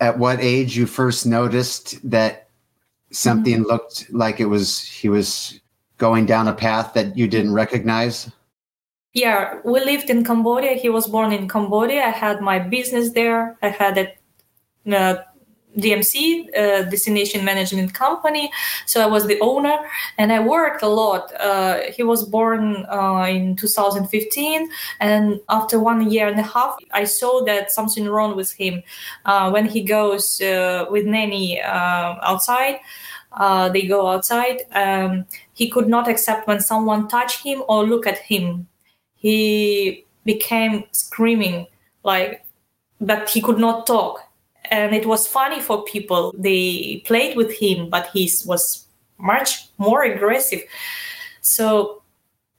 at 0.00 0.18
what 0.18 0.40
age 0.40 0.76
you 0.76 0.86
first 0.86 1.26
noticed 1.26 1.98
that 2.10 2.47
something 3.10 3.60
mm-hmm. 3.60 3.70
looked 3.70 4.10
like 4.12 4.40
it 4.40 4.46
was 4.46 4.82
he 4.82 5.08
was 5.08 5.60
going 5.98 6.26
down 6.26 6.48
a 6.48 6.54
path 6.54 6.94
that 6.94 7.16
you 7.16 7.28
didn't 7.28 7.52
recognize? 7.52 8.30
Yeah, 9.14 9.60
we 9.64 9.80
lived 9.80 10.10
in 10.10 10.24
Cambodia. 10.24 10.74
He 10.74 10.88
was 10.88 11.08
born 11.08 11.32
in 11.32 11.48
Cambodia. 11.48 12.04
I 12.04 12.10
had 12.10 12.40
my 12.40 12.58
business 12.58 13.12
there. 13.12 13.58
I 13.62 13.70
had 13.70 13.98
a 13.98 14.94
uh, 14.94 15.22
DMC, 15.78 16.48
uh, 16.56 16.82
Destination 16.90 17.44
Management 17.44 17.94
Company. 17.94 18.50
So 18.86 19.00
I 19.00 19.06
was 19.06 19.26
the 19.26 19.40
owner 19.40 19.78
and 20.18 20.32
I 20.32 20.40
worked 20.40 20.82
a 20.82 20.88
lot. 20.88 21.32
Uh, 21.38 21.82
he 21.94 22.02
was 22.02 22.24
born 22.24 22.86
uh, 22.86 23.26
in 23.28 23.56
2015. 23.56 24.70
And 25.00 25.40
after 25.48 25.78
one 25.78 26.10
year 26.10 26.28
and 26.28 26.38
a 26.38 26.42
half, 26.42 26.76
I 26.92 27.04
saw 27.04 27.44
that 27.44 27.70
something 27.70 28.06
wrong 28.08 28.36
with 28.36 28.52
him. 28.52 28.82
Uh, 29.24 29.50
when 29.50 29.66
he 29.66 29.82
goes 29.82 30.40
uh, 30.40 30.86
with 30.90 31.06
nanny 31.06 31.60
uh, 31.62 32.16
outside, 32.22 32.80
they 33.72 33.86
go 33.86 34.08
outside. 34.08 34.62
Um, 34.72 35.26
he 35.54 35.70
could 35.70 35.88
not 35.88 36.08
accept 36.08 36.48
when 36.48 36.60
someone 36.60 37.08
touched 37.08 37.44
him 37.44 37.62
or 37.68 37.84
look 37.84 38.06
at 38.06 38.18
him. 38.18 38.66
He 39.14 40.04
became 40.24 40.84
screaming 40.92 41.66
like, 42.04 42.44
but 43.00 43.28
he 43.28 43.40
could 43.40 43.58
not 43.58 43.86
talk 43.86 44.27
and 44.70 44.94
it 44.94 45.06
was 45.06 45.26
funny 45.26 45.60
for 45.60 45.84
people. 45.84 46.34
They 46.36 47.02
played 47.06 47.36
with 47.36 47.52
him, 47.52 47.90
but 47.90 48.08
he 48.12 48.30
was 48.46 48.86
much 49.18 49.68
more 49.78 50.02
aggressive. 50.02 50.62
So 51.40 52.02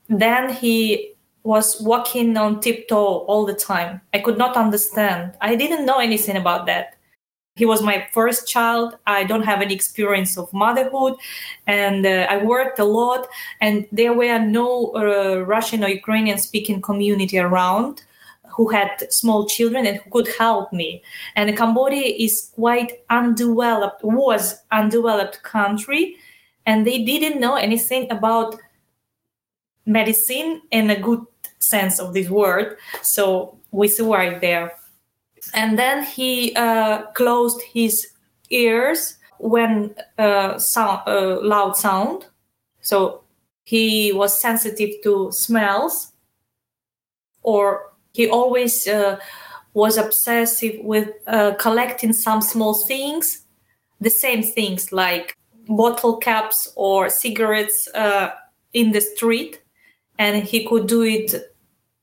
then 0.07 0.53
he 0.53 1.13
was 1.43 1.79
walking 1.81 2.35
on 2.37 2.59
tiptoe 2.59 3.19
all 3.29 3.45
the 3.45 3.53
time. 3.53 4.01
I 4.13 4.19
could 4.19 4.37
not 4.37 4.57
understand. 4.57 5.33
I 5.41 5.55
didn't 5.55 5.85
know 5.85 5.99
anything 5.99 6.35
about 6.35 6.65
that. 6.65 6.95
he 7.59 7.65
was 7.65 7.81
my 7.83 8.07
first 8.13 8.47
child 8.47 8.97
i 9.05 9.23
don't 9.29 9.43
have 9.43 9.61
any 9.61 9.75
experience 9.75 10.37
of 10.37 10.51
motherhood 10.53 11.13
and 11.67 12.05
uh, 12.05 12.25
i 12.29 12.37
worked 12.37 12.79
a 12.79 12.85
lot 12.85 13.27
and 13.59 13.85
there 13.91 14.13
were 14.13 14.39
no 14.39 14.67
uh, 14.95 15.37
russian 15.55 15.83
or 15.83 15.89
ukrainian 15.89 16.37
speaking 16.37 16.81
community 16.81 17.37
around 17.37 18.01
who 18.59 18.67
had 18.67 18.91
small 19.09 19.47
children 19.47 19.85
and 19.87 19.97
who 19.97 20.09
could 20.11 20.27
help 20.37 20.73
me 20.73 21.01
and 21.37 21.55
cambodia 21.55 22.13
is 22.25 22.51
quite 22.55 22.91
undeveloped 23.09 24.03
was 24.03 24.59
undeveloped 24.71 25.41
country 25.43 26.17
and 26.65 26.85
they 26.85 26.99
didn't 27.05 27.39
know 27.39 27.55
anything 27.55 28.11
about 28.11 28.57
medicine 29.85 30.61
in 30.71 30.89
a 30.89 30.99
good 30.99 31.23
sense 31.59 31.99
of 31.99 32.13
this 32.13 32.29
word 32.29 32.75
so 33.01 33.57
we 33.71 33.87
survived 33.87 34.41
there 34.41 34.69
and 35.53 35.79
then 35.79 36.03
he 36.03 36.53
uh, 36.55 37.03
closed 37.13 37.61
his 37.61 38.07
ears 38.49 39.15
when 39.39 39.95
uh, 40.17 40.57
sound, 40.57 41.01
uh, 41.07 41.39
loud 41.41 41.77
sound. 41.77 42.25
So 42.81 43.23
he 43.63 44.11
was 44.11 44.39
sensitive 44.39 45.01
to 45.03 45.31
smells, 45.31 46.11
or 47.41 47.93
he 48.19 48.27
always 48.27 48.85
uh, 48.85 49.17
was 49.73 49.97
obsessive 49.97 50.75
with 50.83 51.07
uh, 51.25 51.53
collecting 51.53 52.11
some 52.11 52.41
small 52.41 52.73
things, 52.73 53.45
the 54.01 54.09
same 54.09 54.43
things 54.43 54.91
like 54.91 55.37
bottle 55.69 56.17
caps 56.17 56.69
or 56.75 57.09
cigarettes 57.09 57.87
uh, 57.95 58.31
in 58.73 58.91
the 58.91 58.99
street, 58.99 59.61
and 60.17 60.43
he 60.43 60.67
could 60.67 60.85
do 60.85 61.03
it 61.03 61.33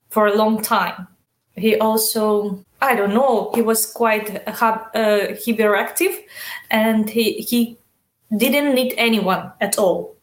for 0.09 0.27
a 0.27 0.35
long 0.35 0.63
time. 0.63 1.07
He 1.55 1.77
also 1.77 2.65
I 2.81 2.95
don't 2.95 3.13
know. 3.13 3.51
He 3.55 3.61
was 3.61 3.85
quite 3.93 4.31
uh, 4.49 4.53
hyperactive, 5.45 6.15
and 6.71 7.11
he 7.11 7.27
he 7.51 7.77
didn't 8.35 8.75
need 8.75 8.95
anyone 8.97 9.53
at 9.61 9.79
all. 9.79 10.17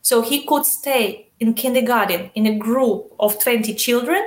So 0.00 0.22
he 0.22 0.46
could 0.46 0.64
stay 0.64 1.28
in 1.40 1.52
kindergarten 1.52 2.30
in 2.34 2.46
a 2.46 2.56
group 2.56 3.12
of 3.20 3.38
20 3.42 3.74
children, 3.74 4.22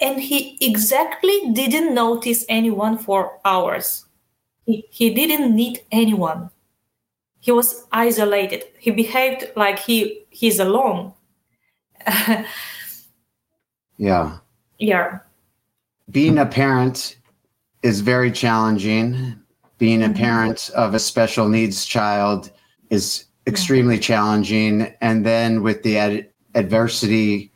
and 0.00 0.20
he 0.20 0.56
exactly 0.60 1.50
didn't 1.52 1.94
notice 1.94 2.44
anyone 2.48 2.98
for 2.98 3.38
hours. 3.44 4.06
He, 4.66 4.86
he 4.90 5.12
didn't 5.14 5.54
need 5.54 5.80
anyone. 5.90 6.50
He 7.40 7.52
was 7.52 7.86
isolated. 7.92 8.64
He 8.78 8.90
behaved 8.90 9.50
like 9.56 9.78
he 9.78 10.24
he's 10.30 10.58
alone. 10.58 11.14
yeah. 13.96 14.38
Yeah 14.78 15.18
being 16.10 16.38
a 16.38 16.46
parent 16.46 17.16
is 17.82 18.00
very 18.00 18.32
challenging. 18.32 19.34
Being 19.78 20.02
a 20.02 20.06
mm-hmm. 20.06 20.14
parent 20.14 20.70
of 20.74 20.94
a 20.94 20.98
special 20.98 21.48
needs 21.48 21.84
child 21.84 22.50
is 22.90 23.24
extremely 23.46 23.98
challenging. 23.98 24.94
And 25.00 25.24
then 25.24 25.62
with 25.62 25.82
the 25.82 25.98
ad- 25.98 26.28
adversity 26.54 27.52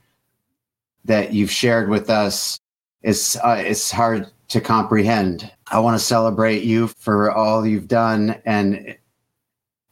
that 1.04 1.32
you've 1.32 1.50
shared 1.50 1.88
with 1.88 2.10
us, 2.10 2.58
it's, 3.02 3.36
uh, 3.36 3.62
it's 3.64 3.90
hard 3.90 4.28
to 4.48 4.60
comprehend. 4.60 5.50
I 5.70 5.78
want 5.80 5.98
to 5.98 6.04
celebrate 6.04 6.62
you 6.62 6.88
for 6.88 7.32
all 7.32 7.66
you've 7.66 7.88
done, 7.88 8.40
and 8.44 8.96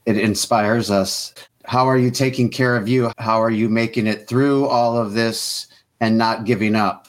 it 0.06 0.18
inspires 0.18 0.90
us. 0.90 1.34
How 1.64 1.88
are 1.88 1.98
you 1.98 2.10
taking 2.10 2.50
care 2.50 2.76
of 2.76 2.88
you? 2.88 3.12
How 3.18 3.42
are 3.42 3.50
you 3.50 3.68
making 3.68 4.06
it 4.06 4.28
through 4.28 4.66
all 4.66 4.96
of 4.96 5.12
this 5.12 5.68
and 6.00 6.18
not 6.18 6.44
giving 6.44 6.74
up? 6.74 7.08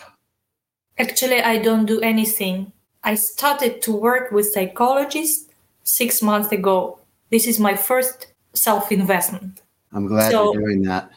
Actually, 0.98 1.42
I 1.42 1.58
don't 1.58 1.86
do 1.86 2.00
anything. 2.02 2.72
I 3.04 3.16
started 3.16 3.82
to 3.84 3.92
work 3.92 4.32
with 4.32 4.52
psychologists 4.52 5.50
six 5.84 6.22
months 6.22 6.52
ago. 6.52 7.00
This 7.32 7.48
is 7.48 7.60
my 7.60 7.76
first 7.76 8.28
self 8.54 8.92
investment. 8.92 9.62
I'm 9.94 10.08
glad 10.08 10.32
so, 10.32 10.54
you're 10.54 10.62
doing 10.62 10.84
that. 10.84 11.12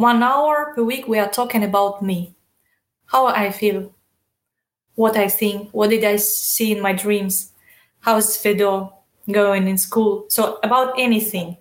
One 0.00 0.22
hour 0.22 0.72
per 0.74 0.82
week, 0.82 1.06
we 1.06 1.18
are 1.18 1.28
talking 1.28 1.62
about 1.62 2.00
me, 2.00 2.34
how 3.04 3.26
I 3.26 3.50
feel, 3.50 3.94
what 4.94 5.14
I 5.14 5.28
think, 5.28 5.68
what 5.72 5.90
did 5.90 6.04
I 6.04 6.16
see 6.16 6.72
in 6.72 6.80
my 6.80 6.94
dreams, 6.94 7.52
how's 7.98 8.34
Fedor 8.34 8.88
going 9.30 9.68
in 9.68 9.76
school. 9.76 10.24
So, 10.30 10.58
about 10.62 10.98
anything. 10.98 11.58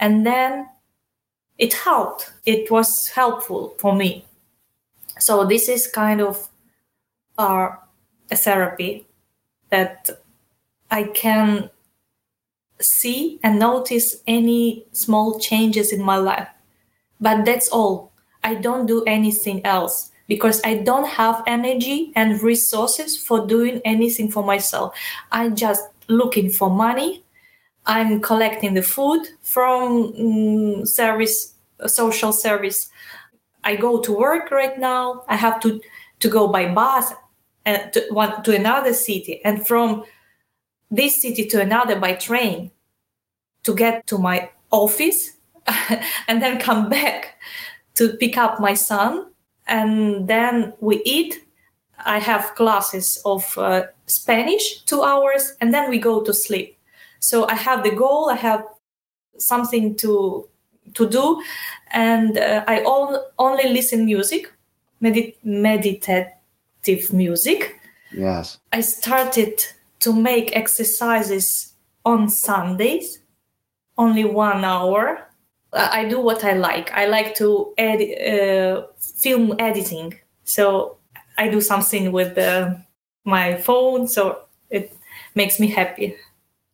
And 0.00 0.26
then 0.26 0.70
it 1.56 1.74
helped. 1.74 2.32
It 2.44 2.68
was 2.68 3.10
helpful 3.10 3.76
for 3.78 3.94
me. 3.94 4.24
So, 5.20 5.44
this 5.44 5.68
is 5.68 5.86
kind 5.86 6.20
of 6.20 6.48
are 7.38 7.78
a 8.28 8.34
therapy 8.34 9.06
that 9.70 10.10
I 10.90 11.04
can 11.04 11.70
see 12.80 13.38
and 13.40 13.60
notice 13.60 14.16
any 14.26 14.86
small 14.90 15.38
changes 15.38 15.92
in 15.92 16.02
my 16.02 16.16
life. 16.16 16.48
But 17.22 17.44
that's 17.46 17.68
all. 17.68 18.12
I 18.42 18.56
don't 18.56 18.86
do 18.86 19.04
anything 19.04 19.64
else 19.64 20.10
because 20.26 20.60
I 20.64 20.74
don't 20.78 21.06
have 21.06 21.44
energy 21.46 22.12
and 22.16 22.42
resources 22.42 23.16
for 23.16 23.46
doing 23.46 23.80
anything 23.84 24.28
for 24.30 24.42
myself. 24.42 24.96
I'm 25.30 25.54
just 25.54 25.82
looking 26.08 26.50
for 26.50 26.68
money. 26.68 27.22
I'm 27.86 28.20
collecting 28.20 28.74
the 28.74 28.82
food 28.82 29.26
from 29.40 30.12
um, 30.18 30.86
service, 30.86 31.54
social 31.86 32.32
service. 32.32 32.90
I 33.62 33.76
go 33.76 34.00
to 34.00 34.12
work 34.12 34.50
right 34.50 34.76
now. 34.78 35.24
I 35.28 35.36
have 35.36 35.60
to 35.60 35.80
to 36.20 36.28
go 36.28 36.48
by 36.48 36.72
bus 36.72 37.12
and 37.64 37.92
to 37.92 38.06
one 38.10 38.42
to 38.42 38.54
another 38.54 38.92
city 38.92 39.40
and 39.44 39.66
from 39.66 40.04
this 40.90 41.22
city 41.22 41.46
to 41.46 41.60
another 41.60 41.98
by 41.98 42.14
train 42.14 42.70
to 43.64 43.74
get 43.74 44.06
to 44.08 44.18
my 44.18 44.50
office 44.70 45.32
and 46.28 46.42
then 46.42 46.58
come 46.58 46.88
back 46.88 47.40
to 47.94 48.16
pick 48.16 48.36
up 48.36 48.60
my 48.60 48.74
son 48.74 49.26
and 49.66 50.26
then 50.28 50.72
we 50.80 51.02
eat 51.04 51.44
i 52.04 52.18
have 52.18 52.54
classes 52.54 53.20
of 53.24 53.56
uh, 53.58 53.84
spanish 54.06 54.82
two 54.84 55.02
hours 55.02 55.54
and 55.60 55.72
then 55.72 55.88
we 55.90 55.98
go 55.98 56.22
to 56.22 56.34
sleep 56.34 56.76
so 57.20 57.46
i 57.48 57.54
have 57.54 57.82
the 57.84 57.94
goal 57.94 58.30
i 58.30 58.34
have 58.34 58.64
something 59.38 59.94
to 59.94 60.48
to 60.94 61.08
do 61.08 61.42
and 61.92 62.38
uh, 62.38 62.64
i 62.66 62.82
all, 62.82 63.24
only 63.38 63.68
listen 63.68 64.04
music 64.04 64.52
medit- 65.02 65.36
meditate 65.42 66.32
music. 67.12 67.80
Yes. 68.12 68.58
I 68.72 68.80
started 68.80 69.64
to 70.00 70.12
make 70.12 70.56
exercises 70.56 71.74
on 72.04 72.28
Sundays, 72.28 73.20
only 73.98 74.24
one 74.24 74.64
hour. 74.64 75.28
I 75.72 76.04
do 76.04 76.20
what 76.20 76.44
I 76.44 76.52
like. 76.52 76.92
I 76.92 77.06
like 77.06 77.34
to 77.36 77.72
edit, 77.78 78.20
uh, 78.20 78.86
film 78.98 79.54
editing. 79.58 80.14
So 80.44 80.96
I 81.38 81.48
do 81.48 81.60
something 81.60 82.12
with 82.12 82.34
the, 82.34 82.82
my 83.24 83.56
phone. 83.56 84.06
So 84.06 84.42
it 84.70 84.94
makes 85.34 85.58
me 85.58 85.68
happy. 85.68 86.16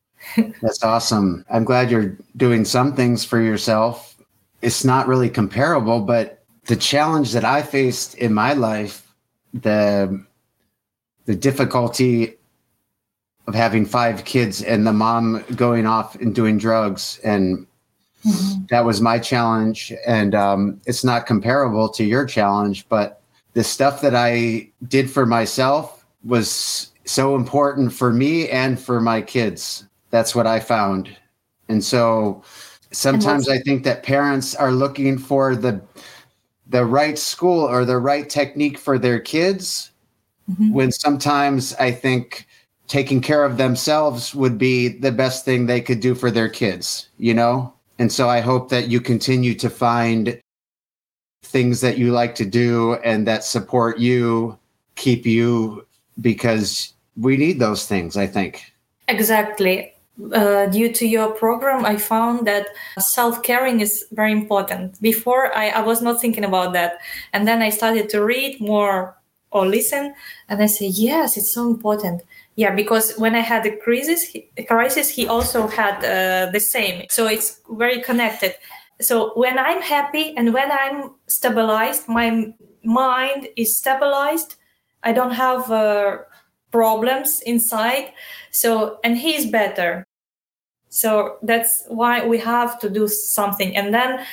That's 0.62 0.83
awesome. 0.83 1.45
I'm 1.49 1.64
glad 1.64 1.90
you're 1.90 2.17
doing 2.37 2.64
some 2.64 2.95
things 2.95 3.25
for 3.25 3.40
yourself. 3.40 4.17
It's 4.62 4.85
not 4.85 5.07
really 5.07 5.31
comparable, 5.31 6.00
but 6.00 6.43
the 6.64 6.76
challenge 6.76 7.33
that 7.33 7.45
I 7.45 7.62
faced 7.62 8.17
in 8.17 8.35
my 8.35 8.52
life 8.52 9.09
the 9.55 10.25
the 11.26 11.35
difficulty 11.35 12.35
of 13.47 13.55
having 13.55 13.87
five 13.87 14.25
kids 14.25 14.62
and 14.62 14.87
the 14.87 14.93
mom 14.93 15.45
going 15.55 15.87
off 15.87 16.14
and 16.17 16.35
doing 16.35 16.59
drugs 16.59 17.19
and 17.25 17.67
mm-hmm. 18.28 18.64
that 18.70 18.85
was 18.85 19.00
my 19.00 19.18
challenge 19.18 19.92
and 20.06 20.35
um, 20.35 20.80
it's 20.87 21.04
not 21.04 21.26
comparable 21.26 21.88
to 21.88 22.04
your 22.04 22.25
challenge 22.25 22.88
but 22.88 23.23
the 23.54 23.64
stuff 23.64 24.00
that 24.00 24.14
i 24.14 24.68
did 24.88 25.11
for 25.11 25.26
myself 25.26 26.04
was 26.25 26.92
so 27.04 27.35
important 27.35 27.92
for 27.92 28.12
me 28.12 28.49
and 28.50 28.78
for 28.78 29.00
my 29.00 29.20
kids 29.20 29.87
that's 30.11 30.35
what 30.35 30.47
i 30.47 30.61
found 30.61 31.16
and 31.68 31.82
so 31.82 32.42
sometimes 32.90 33.49
i 33.49 33.58
think 33.58 33.85
that 33.85 34.02
parents 34.02 34.54
are 34.54 34.73
looking 34.73 35.18
for 35.18 35.56
the 35.56 35.80
the 36.68 36.85
right 36.85 37.18
school 37.18 37.61
or 37.61 37.85
the 37.85 37.99
right 37.99 38.28
technique 38.28 38.78
for 38.78 38.99
their 38.99 39.18
kids 39.18 39.90
mm-hmm. 40.50 40.73
when 40.73 40.92
sometimes 40.92 41.75
I 41.75 41.92
think 41.92 42.47
taking 42.87 43.20
care 43.20 43.44
of 43.44 43.56
themselves 43.56 44.35
would 44.35 44.58
be 44.58 44.88
the 44.88 45.12
best 45.12 45.44
thing 45.44 45.66
they 45.66 45.80
could 45.80 46.00
do 46.00 46.14
for 46.14 46.30
their 46.30 46.49
kids, 46.49 47.08
you 47.18 47.35
know? 47.35 47.73
And 47.99 48.12
so 48.12 48.28
I 48.28 48.40
hope 48.40 48.69
that 48.71 48.88
you 48.88 49.00
continue 49.00 49.55
to 49.55 49.69
find 49.71 50.40
things 51.43 51.81
that 51.81 51.99
you 51.99 52.12
like 52.12 52.35
to 52.37 52.45
do 52.45 52.95
and 53.05 53.26
that 53.26 53.45
support 53.45 53.99
you, 53.99 54.59
keep 54.95 55.26
you, 55.26 55.87
because 56.21 56.95
we 57.17 57.37
need 57.37 57.59
those 57.59 57.87
things, 57.87 58.17
I 58.17 58.26
think. 58.26 58.73
Exactly 59.09 59.93
uh, 60.33 60.67
due 60.67 60.93
to 60.93 61.07
your 61.07 61.31
program, 61.31 61.85
I 61.85 61.97
found 61.97 62.47
that 62.47 62.67
self 62.99 63.43
caring 63.43 63.81
is 63.81 64.05
very 64.12 64.33
important. 64.33 65.00
Before, 65.00 65.57
I, 65.57 65.69
I 65.69 65.81
was 65.81 66.02
not 66.02 66.21
thinking 66.21 66.45
about 66.45 66.73
that. 66.73 66.99
And 67.33 67.47
then 67.47 67.62
I 67.62 67.71
started 67.71 68.09
to 68.11 68.25
read 68.25 68.61
more 68.61 69.17
or 69.50 69.67
listen 69.67 70.14
and 70.49 70.62
i 70.62 70.67
say 70.67 70.87
yes 70.87 71.37
it's 71.37 71.52
so 71.52 71.67
important 71.67 72.23
yeah 72.58 72.74
because 72.74 73.14
when 73.16 73.34
i 73.34 73.40
had 73.52 73.64
a 73.64 73.74
crisis 73.84 74.20
he, 74.22 74.50
a 74.56 74.64
crisis 74.64 75.08
he 75.08 75.26
also 75.26 75.68
had 75.68 75.96
uh, 76.04 76.50
the 76.50 76.60
same. 76.60 77.06
So 77.08 77.26
it's 77.26 77.60
very 77.70 78.02
connected. 78.02 78.52
So 79.00 79.32
when 79.42 79.58
i'm 79.58 79.80
happy 79.80 80.36
and 80.36 80.52
when 80.52 80.70
i'm 80.70 81.14
stabilized 81.28 82.08
my 82.08 82.52
mind 82.88 83.48
is 83.56 83.78
stabilized. 83.78 84.56
I 85.04 85.12
don't 85.12 85.32
have 85.32 85.70
uh, 85.70 86.18
problems 86.72 87.40
inside. 87.46 88.12
So 88.50 88.98
and 89.04 89.16
he's 89.16 89.50
better. 89.50 90.04
So 90.88 91.36
that's 91.42 91.84
why 91.88 92.26
we 92.26 92.38
have 92.38 92.80
to 92.80 92.90
do 92.90 93.06
something. 93.08 93.76
And 93.76 93.94
then 93.94 94.26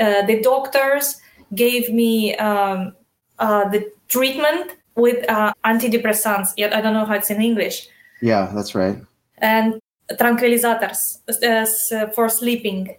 uh, 0.00 0.26
the 0.26 0.40
doctors 0.42 1.20
gave 1.54 1.92
me 1.92 2.34
um, 2.36 2.94
uh, 3.38 3.68
the 3.68 3.90
treatment 4.08 4.72
with 4.96 5.28
uh, 5.28 5.52
antidepressants 5.64 6.48
yet 6.56 6.74
i 6.74 6.80
don't 6.80 6.94
know 6.94 7.04
how 7.04 7.14
it's 7.14 7.30
in 7.30 7.40
english 7.40 7.88
yeah 8.20 8.50
that's 8.54 8.74
right 8.74 8.98
and 9.38 9.80
tranquilizers 10.12 11.18
uh, 11.42 12.06
for 12.08 12.28
sleeping 12.28 12.94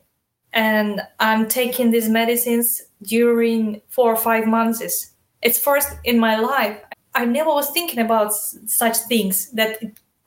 and 0.54 1.02
i'm 1.20 1.48
taking 1.48 1.92
these 1.92 2.10
medicines 2.10 2.82
during 3.04 3.82
four 3.90 4.12
or 4.12 4.18
five 4.18 4.48
months 4.48 5.14
it's 5.42 5.60
first 5.60 5.90
in 6.06 6.18
my 6.18 6.38
life 6.38 6.80
I 7.16 7.26
never 7.26 7.50
was 7.50 7.70
thinking 7.70 8.00
about 8.00 8.34
such 8.34 8.98
things 8.98 9.52
that 9.52 9.80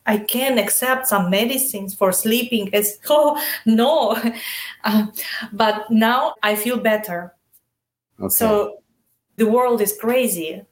I 0.06 0.18
can 0.18 0.58
accept 0.58 1.08
some 1.08 1.30
medicines 1.30 1.94
for 1.94 2.12
sleeping. 2.12 2.70
It's 2.73 2.99
oh 3.08 3.42
no, 3.64 4.16
uh, 4.85 5.06
but 5.52 5.90
now 5.90 6.35
I 6.42 6.54
feel 6.54 6.78
better. 6.78 7.35
Okay. 8.20 8.28
So 8.28 8.78
the 9.37 9.46
world 9.46 9.80
is 9.80 9.96
crazy. 9.99 10.62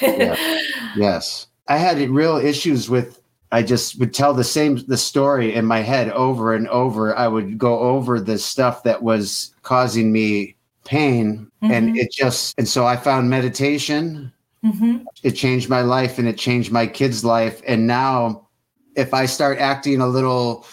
Yeah. 0.00 0.60
Yes, 0.96 1.46
I 1.68 1.76
had 1.76 1.98
real 2.10 2.36
issues 2.36 2.88
with. 2.88 3.20
I 3.50 3.62
just 3.62 3.98
would 3.98 4.12
tell 4.12 4.34
the 4.34 4.44
same 4.44 4.84
the 4.88 4.98
story 4.98 5.54
in 5.54 5.64
my 5.64 5.80
head 5.80 6.10
over 6.10 6.54
and 6.54 6.68
over. 6.68 7.16
I 7.16 7.28
would 7.28 7.56
go 7.56 7.78
over 7.78 8.20
the 8.20 8.38
stuff 8.38 8.82
that 8.82 9.02
was 9.02 9.54
causing 9.62 10.12
me 10.12 10.54
pain, 10.84 11.50
mm-hmm. 11.62 11.72
and 11.72 11.96
it 11.96 12.12
just 12.12 12.58
and 12.58 12.68
so 12.68 12.86
I 12.86 12.96
found 12.96 13.30
meditation 13.30 14.32
Mm-hmm. 14.64 15.04
It 15.22 15.32
changed 15.32 15.68
my 15.68 15.82
life 15.82 16.18
and 16.18 16.26
it 16.26 16.36
changed 16.36 16.72
my 16.72 16.86
kids' 16.86 17.24
life. 17.24 17.62
And 17.66 17.86
now, 17.86 18.48
if 18.96 19.14
I 19.14 19.26
start 19.26 19.58
acting 19.58 20.00
a 20.00 20.06
little 20.06 20.66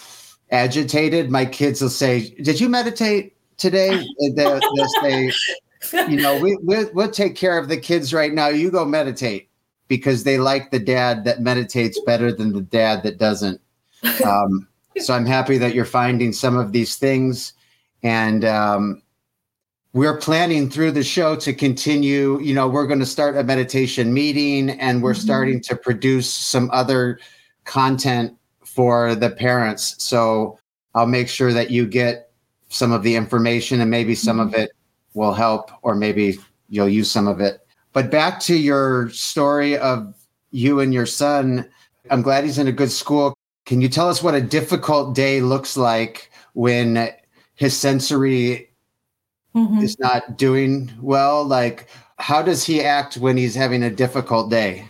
agitated, 0.50 1.30
my 1.30 1.46
kids 1.46 1.80
will 1.80 1.90
say, 1.90 2.30
Did 2.42 2.60
you 2.60 2.68
meditate 2.68 3.36
today? 3.56 4.04
They'll, 4.34 4.60
they'll 4.60 4.88
say, 5.02 5.32
You 5.92 6.16
know, 6.16 6.40
we, 6.40 6.56
we'll, 6.62 6.90
we'll 6.92 7.10
take 7.10 7.36
care 7.36 7.58
of 7.58 7.68
the 7.68 7.76
kids 7.76 8.12
right 8.12 8.32
now. 8.32 8.48
You 8.48 8.70
go 8.70 8.84
meditate 8.84 9.48
because 9.88 10.24
they 10.24 10.38
like 10.38 10.70
the 10.70 10.78
dad 10.78 11.24
that 11.24 11.40
meditates 11.40 12.00
better 12.00 12.32
than 12.32 12.52
the 12.52 12.60
dad 12.60 13.02
that 13.02 13.18
doesn't. 13.18 13.60
Um, 14.24 14.68
so 14.98 15.14
I'm 15.14 15.26
happy 15.26 15.58
that 15.58 15.74
you're 15.74 15.84
finding 15.84 16.32
some 16.32 16.56
of 16.56 16.72
these 16.72 16.96
things. 16.96 17.52
And 18.02 18.44
um, 18.44 19.02
we're 19.96 20.18
planning 20.18 20.68
through 20.68 20.92
the 20.92 21.02
show 21.02 21.34
to 21.34 21.54
continue 21.54 22.38
you 22.42 22.52
know 22.52 22.68
we're 22.68 22.86
going 22.86 23.00
to 23.00 23.06
start 23.06 23.34
a 23.34 23.42
meditation 23.42 24.12
meeting 24.12 24.68
and 24.68 25.02
we're 25.02 25.12
mm-hmm. 25.12 25.22
starting 25.22 25.60
to 25.62 25.74
produce 25.74 26.28
some 26.28 26.68
other 26.70 27.18
content 27.64 28.36
for 28.62 29.14
the 29.14 29.30
parents 29.30 29.94
so 29.96 30.58
i'll 30.94 31.06
make 31.06 31.30
sure 31.30 31.50
that 31.50 31.70
you 31.70 31.86
get 31.86 32.30
some 32.68 32.92
of 32.92 33.02
the 33.02 33.16
information 33.16 33.80
and 33.80 33.90
maybe 33.90 34.14
some 34.14 34.36
mm-hmm. 34.36 34.48
of 34.48 34.54
it 34.54 34.70
will 35.16 35.32
help 35.32 35.70
or 35.82 35.96
maybe 35.96 36.38
you'll 36.68 36.88
use 36.88 37.10
some 37.10 37.26
of 37.26 37.40
it. 37.40 37.66
But 37.92 38.10
back 38.10 38.38
to 38.40 38.54
your 38.54 39.10
story 39.10 39.76
of 39.78 40.14
you 40.52 40.80
and 40.80 40.94
your 40.94 41.06
son 41.06 41.68
i'm 42.10 42.22
glad 42.22 42.44
he's 42.44 42.58
in 42.58 42.68
a 42.68 42.72
good 42.72 42.92
school. 42.92 43.36
Can 43.64 43.80
you 43.80 43.88
tell 43.88 44.08
us 44.08 44.22
what 44.22 44.36
a 44.36 44.40
difficult 44.40 45.16
day 45.16 45.40
looks 45.40 45.76
like 45.76 46.30
when 46.52 47.10
his 47.56 47.76
sensory 47.76 48.70
mm-hmm. 49.56 49.80
is 49.80 49.98
not 49.98 50.38
doing 50.38 50.92
well? 51.00 51.44
Like 51.44 51.88
how 52.18 52.42
does 52.42 52.64
he 52.64 52.80
act 52.80 53.16
when 53.16 53.36
he's 53.36 53.56
having 53.56 53.82
a 53.82 53.90
difficult 53.90 54.50
day? 54.50 54.88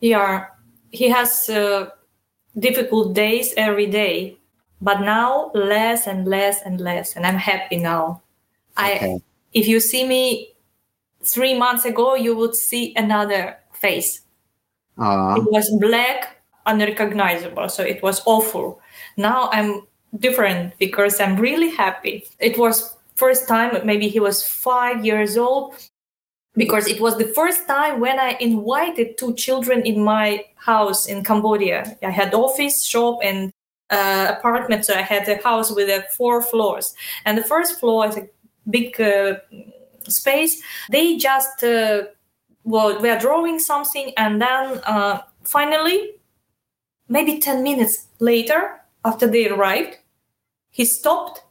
Yeah 0.00 0.46
he 0.92 1.08
has 1.08 1.48
uh, 1.48 1.88
difficult 2.58 3.14
days 3.14 3.54
every 3.56 3.86
day 3.86 4.36
but 4.80 5.00
now 5.00 5.50
less 5.54 6.06
and 6.06 6.28
less 6.28 6.60
and 6.62 6.80
less 6.80 7.16
and 7.16 7.26
i'm 7.26 7.36
happy 7.36 7.78
now. 7.78 8.20
Okay. 8.78 9.14
i 9.14 9.31
if 9.52 9.66
you 9.66 9.80
see 9.80 10.06
me 10.06 10.52
three 11.24 11.54
months 11.54 11.84
ago 11.84 12.14
you 12.14 12.36
would 12.36 12.54
see 12.54 12.94
another 12.96 13.56
face 13.72 14.22
uh 14.98 15.34
it 15.36 15.50
was 15.50 15.70
black 15.80 16.42
unrecognizable 16.66 17.68
so 17.68 17.82
it 17.82 18.02
was 18.02 18.22
awful 18.26 18.80
now 19.16 19.48
i'm 19.52 19.82
different 20.18 20.76
because 20.78 21.20
i'm 21.20 21.36
really 21.36 21.70
happy 21.70 22.24
it 22.38 22.58
was 22.58 22.96
first 23.14 23.48
time, 23.48 23.70
maybe 23.84 24.08
he 24.08 24.20
was 24.20 24.46
five 24.46 25.04
years 25.04 25.36
old, 25.36 25.74
because 26.54 26.86
it 26.86 27.00
was 27.00 27.16
the 27.18 27.24
first 27.24 27.66
time 27.66 28.00
when 28.00 28.18
I 28.18 28.36
invited 28.40 29.16
two 29.16 29.34
children 29.34 29.82
in 29.82 30.02
my 30.02 30.44
house 30.56 31.06
in 31.06 31.24
Cambodia. 31.24 31.96
I 32.02 32.10
had 32.10 32.34
office, 32.34 32.84
shop, 32.84 33.20
and 33.22 33.50
uh, 33.90 34.34
apartment. 34.38 34.84
So 34.84 34.94
I 34.94 35.02
had 35.02 35.28
a 35.28 35.36
house 35.42 35.70
with 35.70 35.88
uh, 35.88 36.02
four 36.16 36.42
floors, 36.42 36.94
and 37.24 37.38
the 37.38 37.44
first 37.44 37.78
floor 37.80 38.06
is 38.08 38.16
a 38.16 38.28
big 38.68 39.00
uh, 39.00 39.34
space. 40.08 40.62
They 40.90 41.16
just 41.16 41.62
uh, 41.64 42.02
well, 42.64 43.00
were 43.00 43.18
drawing 43.18 43.58
something, 43.58 44.12
and 44.16 44.40
then 44.40 44.80
uh, 44.84 45.22
finally, 45.44 46.10
maybe 47.08 47.38
ten 47.38 47.62
minutes 47.62 48.06
later, 48.18 48.80
after 49.04 49.26
they 49.26 49.48
arrived, 49.48 49.98
he 50.70 50.84
stopped 50.84 51.42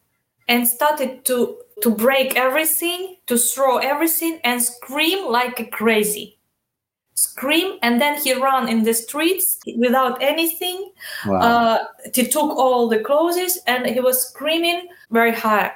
and 0.47 0.67
started 0.67 1.25
to 1.25 1.57
to 1.81 1.89
break 1.89 2.35
everything, 2.35 3.17
to 3.27 3.37
throw 3.37 3.77
everything, 3.77 4.39
and 4.43 4.61
scream 4.61 5.31
like 5.31 5.71
crazy. 5.71 6.37
Scream, 7.15 7.77
and 7.81 7.99
then 7.99 8.19
he 8.19 8.33
ran 8.33 8.67
in 8.67 8.83
the 8.83 8.93
streets 8.93 9.59
without 9.77 10.21
anything. 10.23 10.91
Wow. 11.27 11.39
Uh, 11.39 11.85
he 12.15 12.25
took 12.25 12.51
all 12.57 12.87
the 12.87 12.99
clothes 12.99 13.59
and 13.67 13.85
he 13.85 13.99
was 13.99 14.27
screaming 14.27 14.87
very 15.11 15.31
high. 15.31 15.71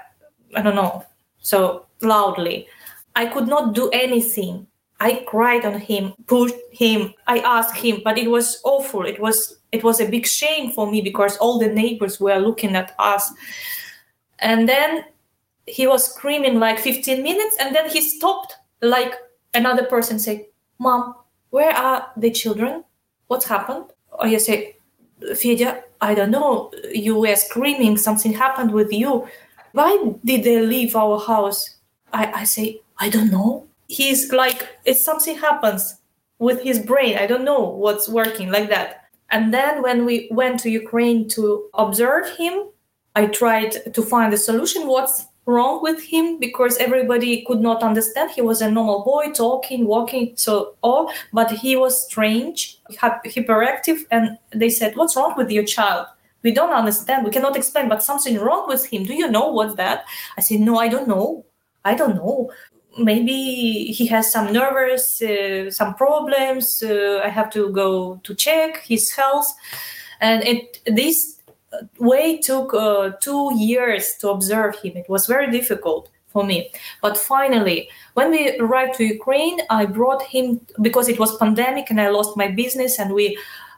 I 0.55 0.61
don't 0.61 0.75
know, 0.75 1.03
so 1.45 1.85
loudly. 2.01 2.67
I 3.15 3.27
could 3.27 3.47
not 3.47 3.75
do 3.75 3.89
anything. 3.91 4.67
I 4.99 5.23
cried 5.27 5.65
on 5.65 5.79
him, 5.79 6.13
pushed 6.25 6.55
him. 6.71 7.13
I 7.27 7.39
asked 7.39 7.77
him, 7.77 8.01
but 8.03 8.17
it 8.17 8.29
was 8.31 8.59
awful. 8.63 9.05
It 9.05 9.19
was 9.19 9.59
it 9.71 9.83
was 9.83 9.99
a 9.99 10.09
big 10.09 10.25
shame 10.25 10.71
for 10.71 10.89
me 10.89 11.01
because 11.01 11.37
all 11.37 11.59
the 11.59 11.67
neighbors 11.67 12.19
were 12.19 12.39
looking 12.39 12.75
at 12.75 12.95
us. 12.97 13.31
And 14.39 14.67
then 14.67 15.05
he 15.67 15.87
was 15.87 16.13
screaming 16.13 16.59
like 16.59 16.79
15 16.79 17.21
minutes 17.21 17.57
and 17.59 17.75
then 17.75 17.89
he 17.89 18.01
stopped 18.01 18.55
like 18.81 19.13
another 19.53 19.85
person 19.85 20.19
said, 20.19 20.45
mom 20.79 21.15
where 21.49 21.71
are 21.71 22.11
the 22.17 22.29
children 22.29 22.83
what's 23.27 23.45
happened 23.45 23.85
or 24.11 24.27
you 24.27 24.39
say 24.39 24.75
Fedya, 25.21 25.83
I 26.01 26.13
don't 26.13 26.31
know. 26.31 26.71
You 26.93 27.19
were 27.19 27.35
screaming. 27.35 27.97
Something 27.97 28.33
happened 28.33 28.71
with 28.71 28.91
you. 28.91 29.27
Why 29.75 30.13
did 30.23 30.45
they 30.45 30.61
leave 30.61 30.95
our 30.95 31.19
house? 31.19 31.75
I, 32.13 32.31
I 32.31 32.43
say, 32.45 32.79
I 32.97 33.09
don't 33.09 33.29
know. 33.29 33.67
He's 33.89 34.31
like, 34.31 34.69
it's 34.85 35.03
something 35.03 35.37
happens 35.37 35.95
with 36.39 36.61
his 36.63 36.79
brain. 36.79 37.17
I 37.17 37.27
don't 37.27 37.43
know 37.43 37.59
what's 37.59 38.07
working 38.07 38.49
like 38.51 38.69
that. 38.69 39.09
And 39.31 39.53
then 39.53 39.81
when 39.81 40.05
we 40.05 40.29
went 40.31 40.61
to 40.61 40.69
Ukraine 40.69 41.27
to 41.29 41.67
observe 41.73 42.37
him, 42.37 42.69
I 43.17 43.25
tried 43.25 43.93
to 43.93 44.01
find 44.01 44.33
a 44.33 44.37
solution. 44.37 44.87
What's 44.87 45.25
wrong 45.45 45.83
with 45.83 46.01
him 46.01 46.39
because 46.39 46.77
everybody 46.77 47.43
could 47.45 47.59
not 47.59 47.83
understand 47.83 48.31
he 48.31 48.41
was 48.41 48.61
a 48.61 48.71
normal 48.71 49.03
boy 49.03 49.31
talking 49.31 49.85
walking 49.85 50.33
so 50.35 50.73
all 50.81 51.11
but 51.33 51.51
he 51.51 51.75
was 51.75 52.03
strange 52.03 52.79
hyperactive 52.93 54.05
and 54.09 54.39
they 54.49 54.71
said 54.71 54.95
what's 54.95 55.15
wrong 55.15 55.35
with 55.37 55.51
your 55.51 55.63
child 55.63 56.07
we 56.45 56.51
don't 56.51 56.71
understand. 56.71 57.25
We 57.25 57.31
cannot 57.31 57.57
explain 57.57 57.89
but 57.89 58.03
something 58.03 58.37
wrong 58.37 58.67
with 58.67 58.85
him. 58.85 59.03
Do 59.03 59.15
you 59.15 59.27
know 59.29 59.47
what's 59.51 59.75
that? 59.75 60.05
I 60.37 60.41
said 60.41 60.59
no 60.61 60.77
i 60.77 60.87
don't 60.87 61.07
know. 61.07 61.43
I 61.83 61.95
don't 61.95 62.15
know. 62.15 62.51
Maybe 62.97 63.91
he 63.97 64.05
has 64.07 64.31
some 64.31 64.53
nervous 64.53 65.21
uh, 65.21 65.71
some 65.71 65.95
problems. 65.95 66.83
Uh, 66.83 67.21
i 67.27 67.29
have 67.29 67.49
to 67.57 67.61
go 67.71 68.21
to 68.25 68.35
check 68.35 68.71
his 68.91 69.11
health. 69.11 69.49
And 70.21 70.43
it 70.43 70.81
this 70.85 71.17
way 71.99 72.37
took 72.37 72.73
uh, 72.73 73.11
two 73.27 73.43
years 73.57 74.13
to 74.21 74.29
observe 74.29 74.75
him. 74.83 74.93
It 74.95 75.09
was 75.09 75.25
very 75.25 75.49
difficult 75.51 76.09
for 76.33 76.43
me. 76.45 76.71
But 77.01 77.17
finally, 77.17 77.89
when 78.13 78.29
we 78.29 78.41
arrived 78.59 78.95
to 78.97 79.03
Ukraine, 79.03 79.57
I 79.69 79.85
brought 79.85 80.21
him 80.21 80.45
because 80.87 81.07
it 81.09 81.17
was 81.19 81.37
pandemic 81.37 81.89
and 81.89 81.99
I 81.99 82.09
lost 82.09 82.37
my 82.37 82.49
business 82.49 82.99
and 82.99 83.13
we 83.13 83.25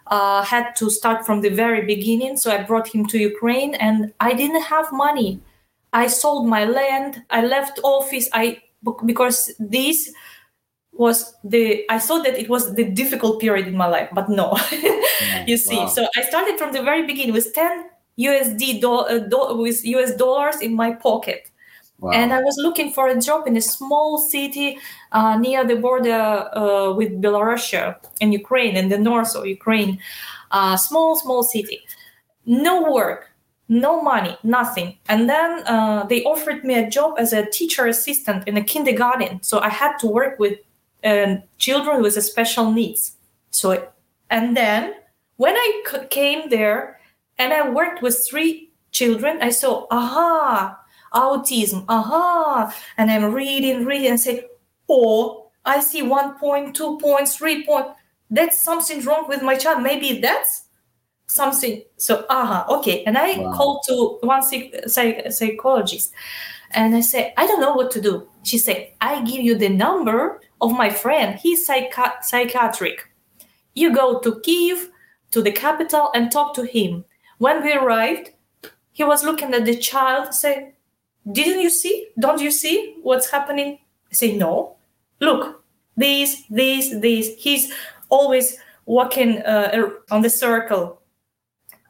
uh, 0.09 0.43
had 0.43 0.75
to 0.77 0.89
start 0.89 1.25
from 1.25 1.41
the 1.41 1.49
very 1.49 1.85
beginning. 1.85 2.37
So 2.37 2.51
I 2.51 2.63
brought 2.63 2.87
him 2.87 3.05
to 3.07 3.17
Ukraine 3.17 3.75
and 3.75 4.13
I 4.19 4.33
didn't 4.33 4.63
have 4.63 4.91
money. 4.91 5.41
I 5.93 6.07
sold 6.07 6.47
my 6.47 6.65
land. 6.65 7.23
I 7.29 7.45
left 7.45 7.79
office. 7.83 8.29
I 8.33 8.61
because 9.05 9.51
this 9.59 10.11
was 10.93 11.35
the 11.43 11.85
I 11.89 11.99
thought 11.99 12.23
that 12.25 12.37
it 12.37 12.49
was 12.49 12.75
the 12.75 12.83
difficult 12.83 13.39
period 13.39 13.67
in 13.67 13.77
my 13.77 13.87
life, 13.87 14.09
but 14.13 14.29
no. 14.29 14.57
you 15.47 15.57
see, 15.57 15.77
wow. 15.77 15.87
so 15.87 16.07
I 16.15 16.21
started 16.23 16.57
from 16.57 16.73
the 16.73 16.81
very 16.81 17.05
beginning 17.05 17.33
with 17.33 17.53
10 17.53 17.85
USD 18.19 18.81
do, 18.81 18.93
uh, 18.93 19.19
do, 19.19 19.57
with 19.57 19.85
US 19.85 20.15
dollars 20.15 20.61
in 20.61 20.75
my 20.75 20.91
pocket. 20.93 21.51
Wow. 21.99 22.11
And 22.11 22.31
I 22.31 22.41
was 22.41 22.57
looking 22.57 22.93
for 22.93 23.07
a 23.07 23.19
job 23.19 23.47
in 23.47 23.57
a 23.57 23.61
small 23.61 24.19
city 24.19 24.77
uh, 25.11 25.37
near 25.37 25.65
the 25.65 25.77
border 25.77 26.11
uh, 26.55 26.93
with 26.93 27.19
Belarus 27.21 27.95
and 28.21 28.33
Ukraine, 28.33 28.75
in 28.75 28.89
the 28.89 28.99
north 28.99 29.35
of 29.35 29.47
Ukraine. 29.47 29.99
Uh, 30.51 30.77
small, 30.77 31.15
small 31.15 31.43
city. 31.43 31.79
No 32.45 32.91
work, 32.91 33.31
no 33.67 34.01
money, 34.01 34.37
nothing. 34.43 34.97
And 35.09 35.27
then 35.27 35.63
uh, 35.65 36.05
they 36.05 36.23
offered 36.23 36.63
me 36.63 36.75
a 36.75 36.89
job 36.89 37.15
as 37.17 37.33
a 37.33 37.49
teacher 37.49 37.87
assistant 37.87 38.47
in 38.47 38.57
a 38.57 38.63
kindergarten. 38.63 39.41
So 39.41 39.59
I 39.59 39.69
had 39.69 39.97
to 39.97 40.07
work 40.07 40.37
with 40.39 40.59
uh, 41.03 41.37
children 41.57 42.01
with 42.01 42.21
special 42.23 42.71
needs. 42.71 43.15
So, 43.49 43.87
and 44.29 44.55
then 44.55 44.93
when 45.37 45.55
I 45.55 45.83
came 46.09 46.49
there 46.49 46.99
and 47.39 47.51
I 47.53 47.69
worked 47.69 48.01
with 48.01 48.25
three 48.27 48.69
children, 48.91 49.39
I 49.41 49.49
saw, 49.49 49.87
aha, 49.91 50.79
autism, 51.13 51.85
aha. 51.87 52.73
And 52.97 53.11
I'm 53.11 53.33
reading, 53.33 53.85
reading, 53.85 54.11
and 54.11 54.19
say, 54.19 54.45
oh, 54.89 55.51
I 55.65 55.79
see 55.81 56.01
one 56.01 56.37
point, 56.37 56.75
two 56.75 56.97
points, 56.99 57.35
three 57.35 57.65
point. 57.65 57.87
That's 58.29 58.59
something 58.59 59.01
wrong 59.05 59.27
with 59.27 59.41
my 59.41 59.55
child. 59.55 59.83
Maybe 59.83 60.19
that's 60.19 60.65
something. 61.27 61.83
So, 61.97 62.25
aha, 62.29 62.65
okay. 62.69 63.03
And 63.05 63.17
I 63.17 63.37
Wow. 63.39 63.51
called 63.53 63.83
to 63.87 64.17
one 64.21 64.43
psych- 64.43 64.83
psych- 64.87 65.31
psychologist 65.31 66.13
and 66.71 66.95
I 66.95 67.01
said, 67.01 67.33
I 67.37 67.47
don't 67.47 67.61
know 67.61 67.73
what 67.73 67.91
to 67.91 68.01
do. 68.01 68.27
She 68.43 68.57
said, 68.57 68.91
I 69.01 69.21
give 69.23 69.41
you 69.41 69.55
the 69.57 69.69
number 69.69 70.41
of 70.61 70.71
my 70.73 70.89
friend. 70.89 71.39
He's 71.39 71.67
psychi- 71.67 72.23
psychiatric. 72.23 73.09
You 73.73 73.93
go 73.93 74.19
to 74.19 74.39
Kiev, 74.41 74.89
to 75.31 75.41
the 75.41 75.51
capital, 75.51 76.09
and 76.13 76.31
talk 76.31 76.53
to 76.55 76.63
him. 76.65 77.05
When 77.37 77.63
we 77.63 77.73
arrived, 77.73 78.31
he 78.91 79.03
was 79.03 79.23
looking 79.23 79.53
at 79.53 79.65
the 79.65 79.77
child, 79.77 80.33
say, 80.33 80.73
Didn't 81.31 81.61
you 81.61 81.69
see? 81.69 82.07
Don't 82.19 82.41
you 82.41 82.51
see 82.51 82.95
what's 83.03 83.29
happening? 83.29 83.79
I 84.11 84.13
say, 84.13 84.35
No. 84.35 84.75
Look, 85.19 85.63
this, 85.95 86.43
this, 86.49 86.89
this. 87.01 87.35
He's 87.37 87.73
always 88.09 88.57
walking 88.85 89.39
uh, 89.39 89.89
on 90.11 90.21
the 90.21 90.29
circle. 90.29 91.01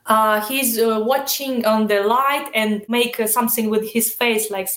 Uh, 0.05 0.39
he's 0.47 0.79
uh, 0.79 1.03
watching 1.05 1.65
on 1.65 1.87
the 1.87 2.01
light 2.01 2.49
and 2.55 2.85
make 2.87 3.19
uh, 3.19 3.27
something 3.27 3.69
with 3.69 3.89
his 3.91 4.09
face, 4.11 4.49
like 4.49 4.69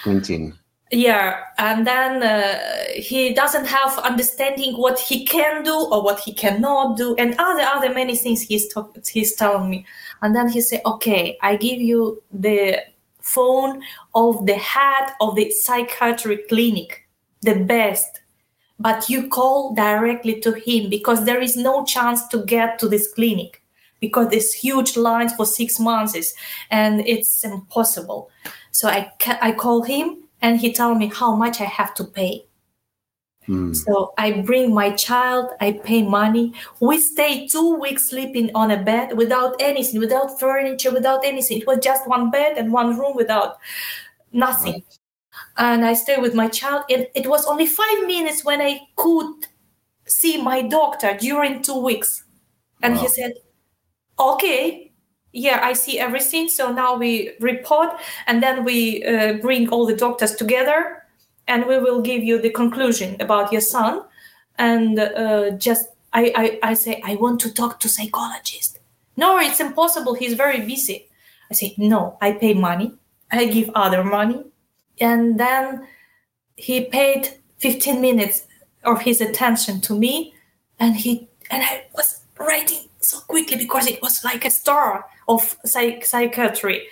Squinting. 0.00 0.56
yeah 0.92 1.40
and 1.58 1.84
then 1.86 2.22
uh, 2.22 2.58
he 2.94 3.34
doesn't 3.34 3.64
have 3.64 3.98
understanding 3.98 4.74
what 4.78 4.98
he 5.00 5.24
can 5.24 5.64
do 5.64 5.74
or 5.90 6.02
what 6.04 6.20
he 6.20 6.32
cannot 6.32 6.96
do 6.96 7.16
and 7.16 7.34
other 7.38 7.62
other 7.62 7.92
many 7.92 8.14
things 8.14 8.42
he's 8.42 8.68
talk, 8.72 8.94
he's 9.06 9.34
telling 9.34 9.68
me 9.70 9.84
and 10.22 10.36
then 10.36 10.46
he 10.48 10.60
say 10.60 10.80
okay 10.84 11.36
i 11.42 11.56
give 11.56 11.80
you 11.80 12.22
the 12.32 12.78
phone 13.24 13.82
of 14.14 14.46
the 14.46 14.54
head 14.54 15.10
of 15.20 15.34
the 15.34 15.50
psychiatric 15.50 16.48
clinic 16.48 17.08
the 17.42 17.54
best 17.54 18.20
but 18.78 19.08
you 19.08 19.28
call 19.28 19.74
directly 19.74 20.40
to 20.40 20.52
him 20.52 20.90
because 20.90 21.24
there 21.24 21.40
is 21.40 21.56
no 21.56 21.84
chance 21.84 22.26
to 22.28 22.44
get 22.44 22.78
to 22.78 22.88
this 22.88 23.12
clinic 23.12 23.62
because 24.00 24.28
there's 24.28 24.52
huge 24.52 24.96
lines 24.96 25.32
for 25.34 25.46
six 25.46 25.78
months 25.80 26.34
and 26.70 27.00
it's 27.06 27.44
impossible. 27.44 28.30
So 28.72 28.88
i 28.88 29.10
i 29.40 29.52
call 29.52 29.82
him 29.82 30.24
and 30.42 30.60
he 30.60 30.72
tell 30.72 30.94
me 30.94 31.06
how 31.06 31.34
much 31.36 31.60
i 31.60 31.64
have 31.64 31.94
to 31.94 32.04
pay 32.04 32.44
Hmm. 33.46 33.74
so 33.74 34.14
i 34.16 34.30
bring 34.40 34.72
my 34.72 34.90
child 34.92 35.50
i 35.60 35.72
pay 35.72 36.02
money. 36.02 36.54
We 36.80 36.98
stay 36.98 37.46
two 37.46 37.76
weeks 37.76 38.08
sleeping 38.08 38.50
on 38.54 38.70
a 38.70 38.82
bed 38.82 39.18
without 39.18 39.56
anything 39.60 40.00
without 40.00 40.40
furniture 40.40 40.90
without 40.90 41.24
anything. 41.26 41.58
It 41.60 41.66
was 41.66 41.78
just 41.82 42.08
one 42.08 42.30
bed 42.30 42.56
and 42.56 42.72
one 42.72 42.98
room 42.98 43.14
without 43.16 43.58
nothing. 44.32 44.82
And 45.58 45.84
i 45.84 45.94
stay 45.94 46.18
with 46.18 46.34
my 46.34 46.48
child 46.48 46.84
and 46.90 47.06
it 47.14 47.28
was 47.28 47.46
only 47.46 47.66
five 47.66 48.06
minutes 48.06 48.44
when 48.44 48.60
i 48.62 48.80
could 48.96 49.46
see 50.06 50.40
my 50.42 50.62
doctor 50.62 51.16
during 51.18 51.62
two 51.62 51.78
weeks. 51.78 52.24
And 52.82 52.98
he 52.98 53.08
said 53.08 53.32
okay 54.18 54.92
yeah 55.32 55.60
i 55.62 55.74
see 55.74 55.98
everything. 55.98 56.48
So 56.48 56.72
now 56.72 56.96
we 56.96 57.32
report 57.40 57.90
and 58.26 58.42
then 58.42 58.64
we 58.64 59.04
uh, 59.04 59.34
bring 59.34 59.68
all 59.70 59.86
the 59.86 59.96
doctors 59.96 60.34
together 60.36 61.03
and 61.46 61.66
we 61.66 61.78
will 61.78 62.00
give 62.00 62.22
you 62.22 62.40
the 62.40 62.50
conclusion 62.50 63.16
about 63.20 63.52
your 63.52 63.60
son. 63.60 64.02
And 64.58 64.98
uh, 64.98 65.50
just 65.50 65.88
I, 66.12 66.32
I 66.36 66.70
i 66.70 66.74
say 66.74 67.02
i 67.04 67.16
want 67.16 67.40
to 67.40 67.52
talk 67.52 67.80
to 67.80 67.88
psychologist. 67.88 68.78
No 69.16 69.38
it's 69.38 69.60
impossible. 69.60 70.14
He's 70.14 70.34
very 70.34 70.60
busy. 70.60 71.08
I 71.50 71.54
say 71.54 71.74
no 71.76 72.16
i 72.20 72.32
pay 72.32 72.54
money. 72.54 72.94
I 73.32 73.46
give 73.46 73.70
other 73.74 74.04
money. 74.04 74.44
And 75.00 75.40
then 75.40 75.86
he 76.56 76.84
paid 76.84 77.30
15 77.58 78.00
minutes 78.00 78.46
of 78.84 79.02
his 79.02 79.20
attention 79.20 79.80
to 79.80 79.94
me 79.98 80.34
and 80.78 80.96
he 80.96 81.28
and 81.50 81.62
i 81.62 81.84
was 81.94 82.20
writing 82.38 82.88
so 83.00 83.18
quickly 83.20 83.56
because 83.56 83.86
it 83.86 84.00
was 84.02 84.24
like 84.24 84.44
a 84.44 84.50
star 84.50 85.06
of 85.28 85.56
psych- 85.64 86.04
psychiatry 86.04 86.86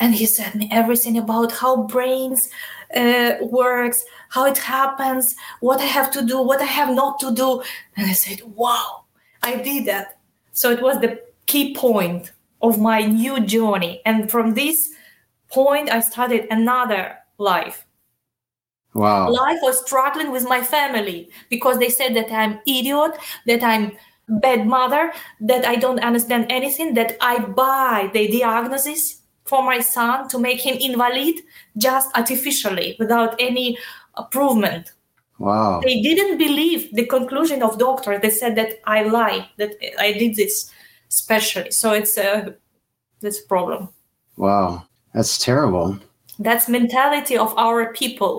and 0.00 0.14
he 0.14 0.26
said 0.26 0.54
me 0.54 0.68
everything 0.72 1.18
about 1.18 1.52
how 1.52 1.84
brains 1.84 2.48
uh, 2.96 3.34
works 3.42 4.04
how 4.30 4.46
it 4.46 4.58
happens 4.58 5.36
what 5.60 5.80
i 5.80 5.84
have 5.84 6.10
to 6.10 6.22
do 6.22 6.42
what 6.42 6.60
i 6.60 6.64
have 6.64 6.92
not 6.92 7.20
to 7.20 7.32
do. 7.32 7.62
And 7.96 8.06
i 8.10 8.12
said 8.12 8.40
wow 8.56 9.04
i 9.42 9.56
did 9.56 9.84
that. 9.86 10.18
So 10.52 10.70
it 10.70 10.82
was 10.82 11.00
the 11.00 11.22
key 11.46 11.74
point 11.74 12.32
of 12.60 12.78
my 12.78 13.02
new 13.02 13.40
journey. 13.40 14.02
And 14.04 14.30
from 14.30 14.54
this 14.54 14.90
point 15.52 15.90
i 15.90 16.00
started 16.00 16.46
another 16.50 17.16
life. 17.38 17.86
Wow. 18.92 19.30
life 19.30 19.60
was 19.62 19.80
struggling 19.86 20.32
with 20.32 20.48
my 20.48 20.62
family 20.62 21.30
because 21.48 21.78
they 21.78 21.88
said 21.88 22.12
that 22.16 22.32
i'm 22.32 22.58
idiot 22.66 23.12
that 23.46 23.62
i'm 23.62 23.92
bad 24.42 24.66
mother 24.66 25.12
that 25.40 25.64
i 25.64 25.76
don't 25.76 26.00
understand 26.00 26.46
anything 26.50 26.94
that 26.94 27.16
i 27.20 27.38
buy 27.38 28.10
the 28.12 28.26
diagnosis 28.26 29.19
for 29.50 29.62
my 29.72 29.80
son 29.80 30.28
to 30.32 30.38
make 30.38 30.60
him 30.68 30.76
invalid 30.88 31.36
just 31.86 32.08
artificially 32.20 32.88
without 33.02 33.32
any 33.48 33.66
improvement 34.22 34.84
Wow. 35.48 35.80
they 35.86 35.96
didn't 36.08 36.36
believe 36.46 36.80
the 36.98 37.06
conclusion 37.16 37.62
of 37.66 37.78
doctor 37.78 38.12
they 38.22 38.30
said 38.40 38.54
that 38.60 38.70
i 38.96 38.98
lie 39.18 39.40
that 39.60 39.72
i 40.06 40.08
did 40.22 40.32
this 40.36 40.54
specially 41.08 41.70
so 41.80 41.86
it's 42.00 42.16
a 42.18 42.54
this 43.24 43.38
problem 43.52 43.88
Wow. 44.36 44.68
That's 45.14 45.36
terrible. 45.48 45.98
that's 46.46 46.66
mentality 46.68 47.36
of 47.36 47.50
our 47.66 47.92
people 48.00 48.34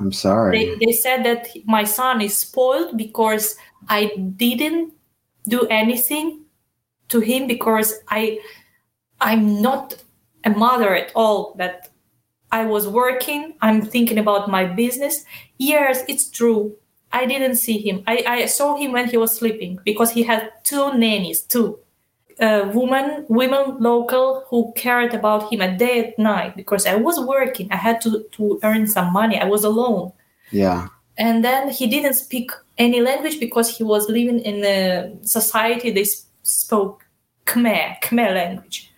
I'm 0.00 0.12
sorry. 0.12 0.50
they, 0.56 0.66
they 0.86 0.92
said 1.04 1.24
that 1.28 1.42
my 1.76 1.84
son 1.98 2.20
is 2.28 2.34
spoiled 2.46 2.96
because 3.04 3.44
i 3.88 4.00
didn't 4.44 4.92
do 5.54 5.60
anything 5.82 6.26
to 7.12 7.18
him 7.30 7.46
because 7.54 7.88
i 8.18 8.22
i'm 9.28 9.44
not 9.62 9.94
a 10.44 10.50
mother 10.50 10.94
at 10.94 11.12
all 11.14 11.54
that 11.58 11.88
i 12.52 12.64
was 12.64 12.86
working 12.88 13.54
i'm 13.62 13.82
thinking 13.82 14.18
about 14.18 14.48
my 14.48 14.64
business. 14.64 15.24
Yes 15.58 16.02
it's 16.08 16.30
true. 16.30 16.76
I 17.12 17.26
didn't 17.26 17.56
see 17.56 17.78
him. 17.78 18.04
I, 18.06 18.24
I 18.26 18.46
saw 18.46 18.76
him 18.76 18.92
when 18.92 19.08
he 19.08 19.16
was 19.16 19.36
sleeping 19.36 19.80
because 19.84 20.12
he 20.12 20.22
had 20.22 20.52
two 20.64 20.92
nannies 20.96 21.42
two 21.42 21.78
uh, 22.40 22.70
women 22.72 23.26
women 23.28 23.76
local 23.80 24.44
who 24.48 24.72
cared 24.74 25.12
about 25.12 25.52
him 25.52 25.60
a 25.60 25.76
day 25.76 26.06
at 26.06 26.18
night 26.18 26.56
because 26.56 26.86
i 26.86 26.94
was 26.94 27.20
working. 27.20 27.70
I 27.70 27.76
had 27.76 28.00
to, 28.02 28.24
to 28.32 28.58
earn 28.62 28.86
some 28.86 29.12
money. 29.12 29.38
I 29.38 29.44
was 29.44 29.64
alone. 29.64 30.12
Yeah. 30.52 30.88
and 31.18 31.44
then 31.44 31.68
he 31.68 31.86
didn't 31.86 32.14
speak 32.14 32.50
any 32.78 33.00
language 33.00 33.38
because 33.38 33.76
he 33.76 33.84
was 33.84 34.08
living 34.08 34.40
in 34.40 34.64
a 34.64 35.12
society 35.22 35.90
they 35.90 36.06
spoke 36.42 37.04
khmer 37.46 38.00
khmer 38.02 38.34
language 38.34 38.89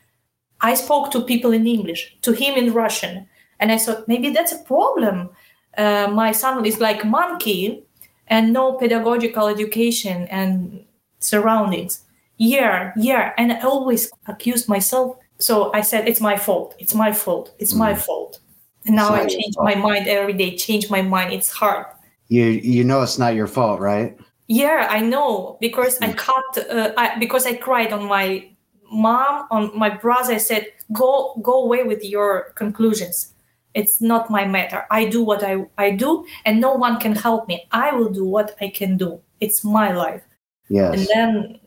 i 0.63 0.75
spoke 0.75 1.11
to 1.11 1.21
people 1.21 1.53
in 1.53 1.67
english 1.67 2.17
to 2.23 2.33
him 2.33 2.55
in 2.55 2.73
russian. 2.73 3.27
And 3.61 3.71
i 3.71 3.79
thought 3.79 4.09
maybe 4.09 4.31
that's 4.31 4.53
a 4.53 4.59
problem. 4.59 5.31
Uh, 5.79 6.09
my 6.13 6.33
son 6.33 6.67
is 6.67 6.81
like 6.81 7.05
monkey 7.05 7.85
and 8.27 8.53
no 8.53 8.73
pedagogical 8.75 9.47
education 9.49 10.27
and 10.29 10.85
surroundings. 11.19 12.05
Yeah 12.39 12.93
yeah 12.97 13.33
and 13.39 13.53
i 13.53 13.61
always 13.61 14.11
accused 14.27 14.69
myself. 14.69 15.17
So 15.39 15.73
i 15.75 15.81
said 15.81 16.09
it's 16.09 16.21
my 16.21 16.37
fault 16.37 16.75
it's 16.79 16.95
my 16.95 17.13
fault 17.13 17.55
it's 17.59 17.75
my 17.75 17.95
fault. 17.95 18.41
And 18.87 18.97
now 18.97 19.11
i 19.15 19.27
change 19.27 19.55
my 19.59 19.75
mind 19.75 20.09
every 20.09 20.33
day 20.33 20.57
change 20.57 20.91
my 20.91 21.03
mind 21.03 21.33
it's 21.33 21.51
hard. 21.51 21.87
You 22.29 22.45
you 22.45 22.85
know 22.85 23.03
it's 23.03 23.19
not 23.19 23.35
your 23.35 23.47
fault, 23.47 23.81
right? 23.81 24.19
yeah 24.49 24.87
i 24.91 25.01
know 25.01 25.57
because 25.61 25.99
i 26.03 26.13
cut 26.13 26.59
uh, 26.71 26.93
I, 26.97 27.19
because 27.19 27.47
i 27.47 27.55
cried 27.55 27.93
on 27.93 28.05
my 28.05 28.52
mom 28.93 29.47
on 29.51 29.77
my 29.77 29.89
brother 29.89 30.39
said 30.39 30.67
go 30.93 31.35
go 31.43 31.65
away 31.65 31.85
with 31.85 32.05
your 32.05 32.53
conclusions. 32.55 33.35
It's 33.75 34.01
not 34.01 34.31
my 34.31 34.45
matter. 34.45 34.87
I 34.91 35.07
do 35.07 35.23
what 35.23 35.43
i 35.43 35.65
i 35.79 35.91
do 35.91 36.27
and 36.45 36.61
no 36.61 36.75
one 36.75 36.99
can 37.01 37.15
help 37.17 37.49
me. 37.49 37.67
I 37.73 37.93
will 37.93 38.11
do 38.11 38.25
what 38.25 38.57
i 38.61 38.69
can 38.69 38.97
do. 38.97 39.21
It's 39.41 39.65
my 39.65 39.93
life. 39.93 40.23
Yes. 40.69 40.99
And 40.99 41.09
then 41.09 41.61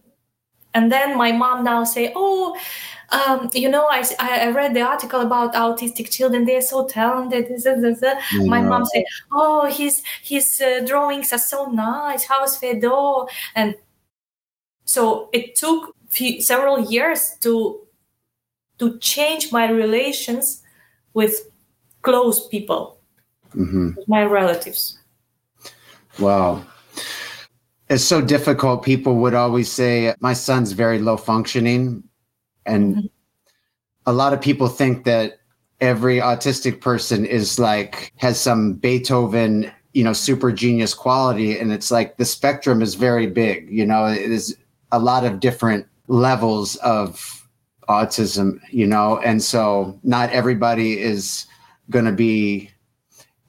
and 0.74 0.92
then 0.92 1.18
my 1.18 1.32
mom 1.32 1.64
now 1.64 1.84
say 1.84 2.12
oh 2.16 2.58
um, 3.10 3.50
you 3.54 3.70
know 3.70 3.88
I, 3.88 4.04
I 4.20 4.50
read 4.50 4.74
the 4.74 4.82
article 4.82 5.22
about 5.22 5.54
autistic 5.54 6.10
children. 6.10 6.46
They're 6.46 6.62
so 6.62 6.88
talented. 6.88 7.48
My 8.46 8.62
mom 8.62 8.86
said 8.86 9.04
oh 9.32 9.66
his 9.72 10.02
his 10.24 10.62
uh, 10.62 10.84
drawings 10.86 11.32
are 11.34 11.40
so 11.40 11.66
nice. 11.66 12.26
How's 12.26 12.58
Fedor 12.58 13.26
and 13.56 13.76
so 14.86 15.30
it 15.34 15.56
took 15.56 15.95
few, 16.16 16.42
several 16.42 16.80
years 16.92 17.36
to 17.42 17.80
to 18.80 18.98
change 19.00 19.52
my 19.52 19.70
relations 19.70 20.64
with 21.14 21.34
close 22.02 22.48
people 22.48 22.98
hmm 23.54 23.90
my 24.08 24.24
relatives 24.24 25.00
Wow. 26.20 26.64
It's 27.90 28.04
so 28.04 28.22
difficult. 28.22 28.84
People 28.84 29.16
would 29.18 29.34
always 29.34 29.72
say, 29.72 30.14
My 30.20 30.34
son's 30.34 30.72
very 30.72 31.00
low 31.00 31.18
functioning. 31.18 32.04
And 32.66 32.96
Mhm. 32.96 33.10
a 34.06 34.14
lot 34.14 34.34
of 34.34 34.42
people 34.42 34.68
think 34.68 35.04
that 35.06 35.40
every 35.82 36.18
autistic 36.18 36.82
person 36.82 37.26
is 37.26 37.60
like, 37.60 38.12
has 38.18 38.40
some 38.40 38.74
Beethoven, 38.74 39.72
you 39.94 40.04
know, 40.04 40.14
super 40.14 40.52
genius 40.52 40.94
quality. 40.94 41.60
And 41.60 41.72
it's 41.72 41.92
like 41.92 42.18
the 42.18 42.26
spectrum 42.26 42.82
is 42.82 42.96
very 42.96 43.28
big. 43.28 43.70
You 43.70 43.86
know, 43.86 44.06
it 44.08 44.32
is 44.32 44.58
a 44.92 45.00
lot 45.00 45.26
of 45.26 45.40
different 45.40 45.86
levels 46.08 46.76
of 46.78 47.48
autism, 47.90 48.60
you 48.72 48.88
know, 48.88 49.20
and 49.20 49.42
so 49.44 50.00
not 50.04 50.30
everybody 50.32 51.00
is 51.00 51.46
going 51.90 52.06
to 52.06 52.12
be 52.12 52.72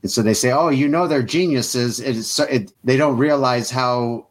and 0.06 0.10
so 0.12 0.22
they 0.22 0.34
say, 0.34 0.52
"Oh, 0.52 0.68
you 0.68 0.86
know, 0.86 1.08
they're 1.08 1.20
geniuses." 1.20 1.98
It 1.98 2.14
is 2.14 2.30
so, 2.30 2.44
it, 2.44 2.72
they 2.84 2.96
don't 2.96 3.16
realize 3.16 3.72
how 3.72 4.28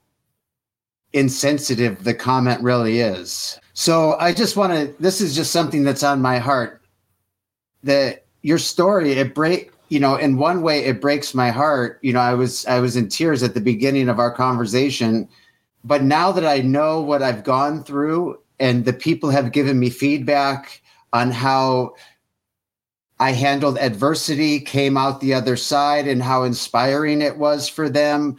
insensitive 1.12 2.06
the 2.06 2.14
comment 2.14 2.62
really 2.62 3.02
is. 3.02 3.60
So 3.74 4.16
I 4.18 4.32
just 4.32 4.56
want 4.56 4.72
to. 4.72 4.96
This 5.02 5.20
is 5.20 5.36
just 5.36 5.52
something 5.52 5.84
that's 5.84 6.02
on 6.02 6.22
my 6.22 6.38
heart. 6.38 6.82
That 7.84 8.26
your 8.42 8.58
story, 8.58 9.12
it 9.12 9.36
break. 9.36 9.74
You 9.90 10.00
know, 10.00 10.16
in 10.16 10.38
one 10.38 10.62
way, 10.62 10.86
it 10.86 11.02
breaks 11.02 11.34
my 11.34 11.52
heart. 11.52 12.00
You 12.02 12.14
know, 12.14 12.22
I 12.22 12.36
was 12.36 12.66
I 12.68 12.80
was 12.80 12.96
in 12.96 13.10
tears 13.10 13.44
at 13.44 13.54
the 13.54 13.60
beginning 13.60 14.08
of 14.08 14.18
our 14.18 14.32
conversation, 14.32 15.28
but 15.86 16.02
now 16.02 16.32
that 16.32 16.46
I 16.46 16.62
know 16.62 17.00
what 17.00 17.22
I've 17.22 17.44
gone 17.44 17.84
through, 17.84 18.40
and 18.60 18.86
the 18.86 18.94
people 18.94 19.30
have 19.30 19.52
given 19.52 19.80
me 19.80 19.90
feedback 19.92 20.82
on 21.14 21.30
how 21.30 21.94
I 23.20 23.32
handled 23.32 23.78
adversity, 23.78 24.60
came 24.60 24.98
out 24.98 25.22
the 25.22 25.36
other 25.36 25.56
side, 25.56 26.08
and 26.08 26.24
how 26.24 26.44
inspiring 26.44 27.22
it 27.22 27.38
was 27.38 27.70
for 27.70 27.88
them. 27.88 28.38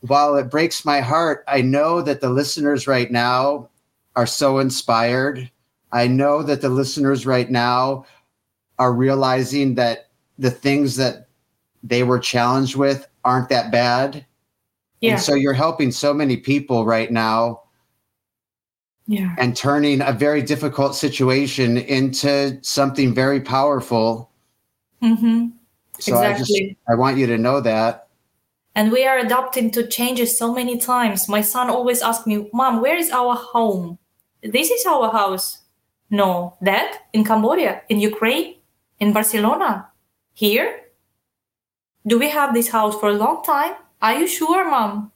While 0.00 0.36
it 0.36 0.50
breaks 0.50 0.84
my 0.84 1.00
heart, 1.00 1.42
I 1.48 1.60
know 1.60 2.02
that 2.02 2.20
the 2.20 2.30
listeners 2.30 2.86
right 2.86 3.10
now 3.10 3.68
are 4.14 4.26
so 4.26 4.58
inspired. 4.58 5.50
I 5.90 6.06
know 6.06 6.44
that 6.44 6.60
the 6.60 6.68
listeners 6.68 7.26
right 7.26 7.50
now 7.50 8.06
are 8.78 8.92
realizing 8.92 9.74
that 9.74 10.08
the 10.38 10.52
things 10.52 10.94
that 10.96 11.26
they 11.82 12.04
were 12.04 12.20
challenged 12.20 12.76
with 12.76 13.08
aren't 13.24 13.48
that 13.48 13.72
bad. 13.72 14.24
Yeah. 15.00 15.12
And 15.12 15.20
so 15.20 15.34
you're 15.34 15.52
helping 15.52 15.92
so 15.92 16.12
many 16.12 16.36
people 16.36 16.84
right 16.84 17.10
now 17.10 17.62
yeah. 19.06 19.34
and 19.38 19.56
turning 19.56 20.00
a 20.02 20.12
very 20.12 20.42
difficult 20.42 20.94
situation 20.94 21.78
into 21.78 22.58
something 22.62 23.14
very 23.14 23.40
powerful. 23.40 24.30
hmm 25.00 25.48
So 25.98 26.16
I 26.16 26.32
just 26.34 26.50
exactly. 26.50 26.76
I 26.88 26.94
want 26.94 27.18
you 27.18 27.26
to 27.26 27.38
know 27.38 27.60
that. 27.60 28.08
and 28.74 28.92
we 28.92 29.04
are 29.06 29.18
adapting 29.18 29.70
to 29.72 29.86
changes 29.86 30.38
so 30.38 30.52
many 30.54 30.78
times. 30.78 31.28
My 31.28 31.40
son 31.42 31.70
always 31.70 32.02
asks 32.02 32.26
me 32.26 32.48
mom 32.52 32.80
where 32.80 32.96
is 32.96 33.10
our 33.10 33.34
home? 33.34 33.98
This 34.42 34.70
is 34.70 34.86
our 34.86 35.10
house. 35.10 35.58
No. 36.10 36.54
That? 36.62 37.06
In 37.12 37.24
cambodia? 37.24 37.82
In 37.88 37.98
ukraine? 38.00 38.54
In 39.00 39.12
barcelona? 39.12 39.88
Here? 40.34 40.68
Do 42.06 42.18
we 42.18 42.30
have 42.30 42.54
this 42.54 42.68
house 42.68 42.94
for 43.00 43.08
a 43.10 43.18
long 43.18 43.42
time 43.42 43.74
are 44.00 44.18
you 44.18 44.26
sure 44.26 44.68
mom 44.70 45.12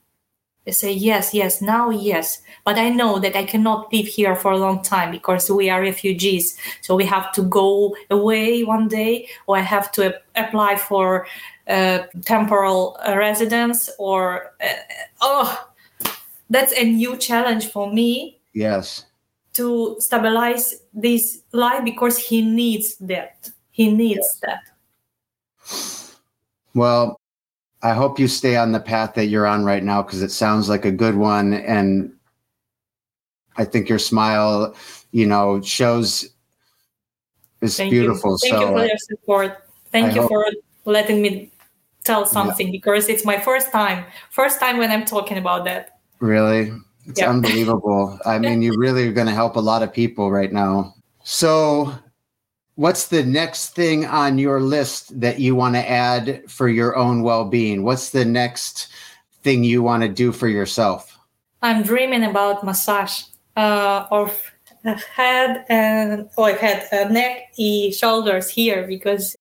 I 0.66 0.70
say 0.70 0.92
yes, 0.92 1.34
yes, 1.34 1.60
now 1.60 1.90
yes. 1.90 2.40
But 2.64 2.78
I 2.78 2.88
know 2.88 3.18
that 3.18 3.34
I 3.34 3.44
cannot 3.44 3.92
live 3.92 4.06
here 4.06 4.36
for 4.36 4.52
a 4.52 4.56
long 4.56 4.80
time 4.82 5.10
because 5.10 5.50
we 5.50 5.68
are 5.68 5.80
refugees. 5.80 6.56
So 6.82 6.94
we 6.94 7.04
have 7.04 7.32
to 7.32 7.42
go 7.42 7.96
away 8.10 8.62
one 8.62 8.86
day, 8.86 9.28
or 9.48 9.56
I 9.56 9.60
have 9.62 9.90
to 9.92 10.14
ap- 10.14 10.22
apply 10.36 10.76
for 10.76 11.26
uh, 11.66 12.04
temporal 12.24 12.96
residence, 13.08 13.90
or 13.98 14.52
uh, 14.62 14.68
oh, 15.20 15.68
that's 16.48 16.72
a 16.74 16.84
new 16.84 17.16
challenge 17.16 17.66
for 17.66 17.92
me 17.92 18.38
Yes. 18.54 19.06
to 19.54 19.96
stabilize 19.98 20.82
this 20.94 21.42
life 21.50 21.84
because 21.84 22.18
he 22.18 22.40
needs 22.42 22.96
that. 22.98 23.50
He 23.72 23.90
needs 23.90 24.38
that. 24.42 24.60
Well, 26.74 27.18
I 27.82 27.92
hope 27.92 28.18
you 28.18 28.28
stay 28.28 28.56
on 28.56 28.72
the 28.72 28.80
path 28.80 29.14
that 29.14 29.26
you're 29.26 29.46
on 29.46 29.64
right 29.64 29.82
now 29.82 30.02
because 30.02 30.22
it 30.22 30.30
sounds 30.30 30.68
like 30.68 30.84
a 30.84 30.92
good 30.92 31.16
one. 31.16 31.52
And 31.54 32.12
I 33.56 33.64
think 33.64 33.88
your 33.88 33.98
smile, 33.98 34.74
you 35.10 35.26
know, 35.26 35.60
shows 35.62 36.28
is 37.60 37.76
Thank 37.76 37.90
beautiful. 37.90 38.32
you. 38.32 38.38
Thank 38.38 38.52
so 38.54 38.60
you 38.60 38.66
for 38.76 38.84
your 38.86 38.98
support. 38.98 39.68
Thank 39.90 40.12
I 40.12 40.14
you 40.14 40.20
hope- 40.22 40.30
for 40.30 40.46
letting 40.84 41.22
me 41.22 41.50
tell 42.04 42.26
something 42.26 42.70
because 42.72 43.08
it's 43.08 43.24
my 43.24 43.38
first 43.38 43.70
time. 43.70 44.04
First 44.30 44.58
time 44.58 44.78
when 44.78 44.90
I'm 44.90 45.04
talking 45.04 45.38
about 45.38 45.64
that. 45.66 45.98
really, 46.20 46.72
it's 47.06 47.18
Yeah. 47.20 47.30
unbelievable. 47.34 48.18
I 48.24 48.38
mean, 48.38 48.62
you 48.62 48.74
really 48.78 49.08
are 49.08 49.12
going 49.12 49.26
to 49.26 49.32
help 49.34 49.56
a 49.56 49.60
lot 49.60 49.82
of 49.82 49.92
people 49.92 50.30
right 50.30 50.52
now. 50.52 50.94
So, 51.24 51.92
what's 52.82 53.06
the 53.06 53.22
next 53.22 53.76
thing 53.76 54.04
on 54.06 54.38
your 54.38 54.60
list 54.60 55.20
that 55.20 55.38
you 55.38 55.54
want 55.54 55.76
to 55.76 55.88
add 55.88 56.42
for 56.50 56.68
your 56.68 56.96
own 56.96 57.22
well-being? 57.22 57.84
What's 57.84 58.10
the 58.10 58.24
next 58.24 58.88
thing 59.44 59.62
you 59.62 59.84
want 59.84 60.02
to 60.02 60.08
do 60.08 60.32
for 60.32 60.48
yourself? 60.48 61.16
I'm 61.62 61.84
dreaming 61.84 62.24
about 62.24 62.64
massage 62.64 63.22
uh, 63.56 64.06
of 64.10 64.30
head 65.14 65.64
and 65.68 66.28
or 66.36 66.50
head, 66.54 66.88
uh, 66.90 67.08
neck, 67.08 67.52
e 67.56 67.92
shoulders 67.92 68.50
here 68.50 68.84
because 68.84 69.36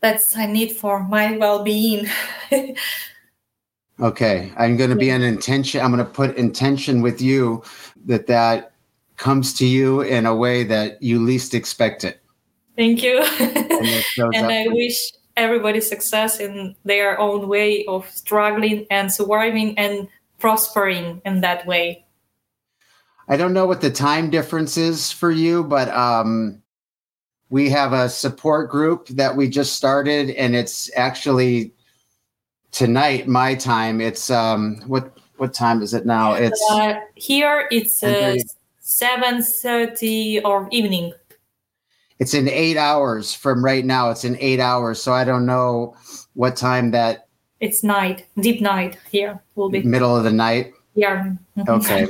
that's 0.00 0.34
I 0.34 0.46
need 0.46 0.72
for 0.74 1.04
my 1.04 1.36
well-being. 1.36 2.06
Okay, 3.98 4.52
I'm 4.58 4.76
going 4.76 4.90
to 4.90 4.96
be 4.96 5.08
an 5.08 5.22
intention. 5.22 5.80
I'm 5.80 5.90
going 5.90 6.04
to 6.04 6.12
put 6.12 6.36
intention 6.36 7.00
with 7.00 7.22
you 7.22 7.62
that 8.04 8.26
that 8.26 8.75
comes 9.16 9.54
to 9.54 9.66
you 9.66 10.02
in 10.02 10.26
a 10.26 10.34
way 10.34 10.64
that 10.64 11.02
you 11.02 11.20
least 11.20 11.54
expect 11.54 12.04
it. 12.04 12.20
Thank 12.76 13.02
you. 13.02 13.22
And 13.22 14.04
and 14.34 14.46
I 14.46 14.66
wish 14.68 15.12
everybody 15.36 15.80
success 15.80 16.40
in 16.40 16.74
their 16.84 17.18
own 17.18 17.48
way 17.48 17.84
of 17.86 18.08
struggling 18.10 18.86
and 18.90 19.12
surviving 19.12 19.78
and 19.78 20.08
prospering 20.38 21.20
in 21.24 21.40
that 21.40 21.66
way. 21.66 22.04
I 23.28 23.36
don't 23.36 23.52
know 23.52 23.66
what 23.66 23.80
the 23.80 23.90
time 23.90 24.30
difference 24.30 24.76
is 24.76 25.10
for 25.10 25.30
you, 25.30 25.64
but 25.64 25.88
um, 25.88 26.62
we 27.50 27.68
have 27.70 27.92
a 27.92 28.08
support 28.08 28.70
group 28.70 29.08
that 29.08 29.34
we 29.34 29.48
just 29.48 29.74
started, 29.74 30.30
and 30.30 30.54
it's 30.54 30.90
actually 30.96 31.72
tonight 32.70 33.26
my 33.26 33.54
time. 33.54 34.00
It's 34.00 34.30
um, 34.30 34.80
what 34.86 35.18
what 35.38 35.52
time 35.52 35.82
is 35.82 35.92
it 35.92 36.06
now? 36.06 36.34
It's 36.34 36.62
Uh, 36.70 36.94
here 37.16 37.66
it's 37.70 38.02
uh, 38.02 38.36
10:30. 38.86 38.88
seven 38.88 39.42
thirty 39.42 40.40
or 40.44 40.68
evening. 40.70 41.12
it's 42.20 42.34
in 42.34 42.48
eight 42.48 42.76
hours 42.76 43.34
from 43.34 43.62
right 43.64 43.84
now. 43.84 44.10
It's 44.10 44.24
in 44.24 44.36
eight 44.40 44.60
hours, 44.60 45.02
so 45.02 45.12
I 45.12 45.24
don't 45.24 45.44
know 45.44 45.94
what 46.34 46.56
time 46.56 46.92
that 46.92 47.26
It's 47.60 47.82
night, 47.82 48.26
deep 48.40 48.60
night 48.60 48.96
here 49.10 49.42
will 49.56 49.68
be 49.70 49.82
middle 49.82 50.16
of 50.16 50.24
the 50.24 50.30
night. 50.32 50.72
here. 50.94 51.36
Mhm. 51.58 51.68
Okay. 51.68 52.06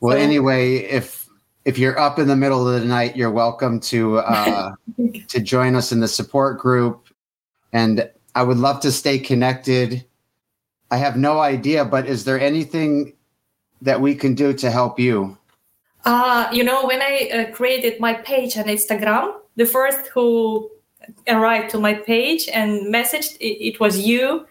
Well, 0.00 0.16
So- 0.16 0.22
anyway, 0.22 0.76
if 0.78 1.28
if 1.66 1.78
you're 1.78 1.98
up 1.98 2.18
in 2.18 2.26
the 2.28 2.36
middle 2.36 2.66
of 2.66 2.80
the 2.80 2.86
night, 2.88 3.14
you're 3.16 3.30
welcome 3.30 3.78
to 3.80 4.18
uh, 4.20 4.72
to 5.28 5.38
join 5.40 5.76
us 5.76 5.92
in 5.92 6.00
the 6.00 6.08
support 6.08 6.58
group, 6.58 7.04
and 7.74 8.08
I 8.34 8.42
would 8.42 8.56
love 8.56 8.80
to 8.80 8.90
stay 8.90 9.18
connected. 9.18 10.04
I 10.90 10.96
have 10.96 11.16
no 11.18 11.40
idea, 11.40 11.84
but 11.84 12.06
is 12.06 12.24
there 12.24 12.40
anything 12.40 13.12
that 13.82 14.00
we 14.00 14.14
can 14.14 14.34
do 14.34 14.52
to 14.54 14.70
help 14.70 14.98
you? 14.98 15.36
Uh, 16.04 16.48
you 16.52 16.64
know, 16.64 16.86
when 16.86 17.02
I 17.02 17.30
uh, 17.32 17.54
created 17.54 18.00
my 18.00 18.14
page 18.14 18.56
on 18.56 18.64
Instagram, 18.64 19.34
the 19.56 19.66
first 19.66 20.06
who 20.08 20.70
arrived 21.28 21.70
to 21.70 21.78
my 21.78 21.94
page 21.94 22.48
and 22.52 22.92
messaged 22.94 23.36
it, 23.40 23.58
it 23.68 23.80
was 23.80 23.98
you. 23.98 24.46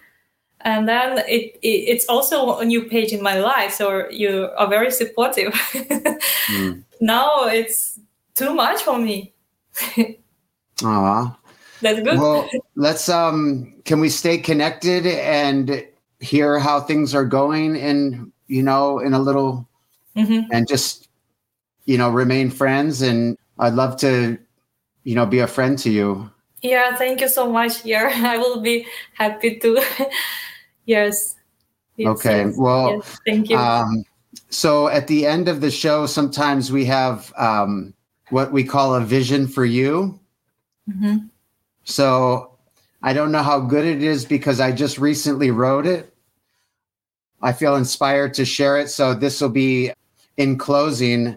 And 0.62 0.88
then 0.88 1.20
it, 1.20 1.58
it 1.62 1.68
it's 1.88 2.06
also 2.08 2.60
a 2.60 2.66
new 2.66 2.84
page 2.84 3.14
in 3.14 3.24
my 3.24 3.40
life, 3.40 3.72
so 3.74 4.10
you 4.10 4.50
are 4.58 4.68
very 4.68 4.92
supportive. 4.92 5.54
Mm. 6.50 6.84
now 7.00 7.44
it's 7.46 8.00
too 8.34 8.56
much 8.56 8.82
for 8.82 8.98
me. 8.98 9.34
Aw. 10.84 11.38
That's 11.82 12.02
good. 12.02 12.18
Well, 12.18 12.50
let's 12.76 13.08
um 13.08 13.74
can 13.86 14.00
we 14.00 14.10
stay 14.10 14.40
connected 14.40 15.06
and 15.06 15.86
hear 16.20 16.58
how 16.58 16.82
things 16.82 17.14
are 17.14 17.24
going 17.26 17.76
in 17.76 18.32
you 18.48 18.64
know 18.64 19.00
in 19.00 19.14
a 19.14 19.20
little 19.20 19.68
Mm-hmm. 20.16 20.52
and 20.52 20.68
just 20.68 21.09
you 21.90 21.98
know 21.98 22.12
remain 22.12 22.52
friends 22.52 23.02
and 23.02 23.36
I'd 23.58 23.74
love 23.74 23.98
to 24.06 24.38
you 25.04 25.16
know 25.16 25.26
be 25.26 25.40
a 25.40 25.48
friend 25.48 25.78
to 25.80 25.90
you. 25.90 26.30
Yeah, 26.62 26.96
thank 26.96 27.20
you 27.22 27.28
so 27.28 27.52
much. 27.52 27.84
Yeah, 27.84 28.12
I 28.14 28.38
will 28.38 28.62
be 28.62 28.86
happy 29.14 29.58
to. 29.58 29.82
yes. 30.86 31.36
Yes, 31.98 32.08
Okay, 32.08 32.46
yes, 32.46 32.56
well, 32.58 32.94
yes, 32.94 33.20
thank 33.26 33.50
you. 33.50 33.58
Um, 33.58 34.06
so 34.50 34.88
at 34.88 35.08
the 35.08 35.26
end 35.26 35.50
of 35.50 35.60
the 35.60 35.72
show, 35.72 36.06
sometimes 36.06 36.72
we 36.72 36.86
have 36.86 37.34
um, 37.36 37.94
what 38.30 38.54
we 38.54 38.64
call 38.64 38.96
a 38.96 39.02
vision 39.02 39.48
for 39.48 39.66
you. 39.66 40.18
Mhm. 40.88 41.30
So 41.84 42.54
I 43.02 43.14
don't 43.14 43.32
know 43.32 43.44
how 43.44 43.60
good 43.60 43.84
it 43.84 44.04
is 44.04 44.24
because 44.26 44.60
I 44.60 44.72
just 44.72 45.00
recently 45.00 45.50
wrote 45.52 45.88
it. 45.88 46.14
I 47.42 47.52
feel 47.52 47.76
inspired 47.76 48.36
to 48.36 48.46
share 48.46 48.78
it. 48.78 48.90
So 48.90 49.14
this 49.14 49.42
will 49.42 49.50
be 49.50 49.92
in 50.38 50.58
closing 50.58 51.36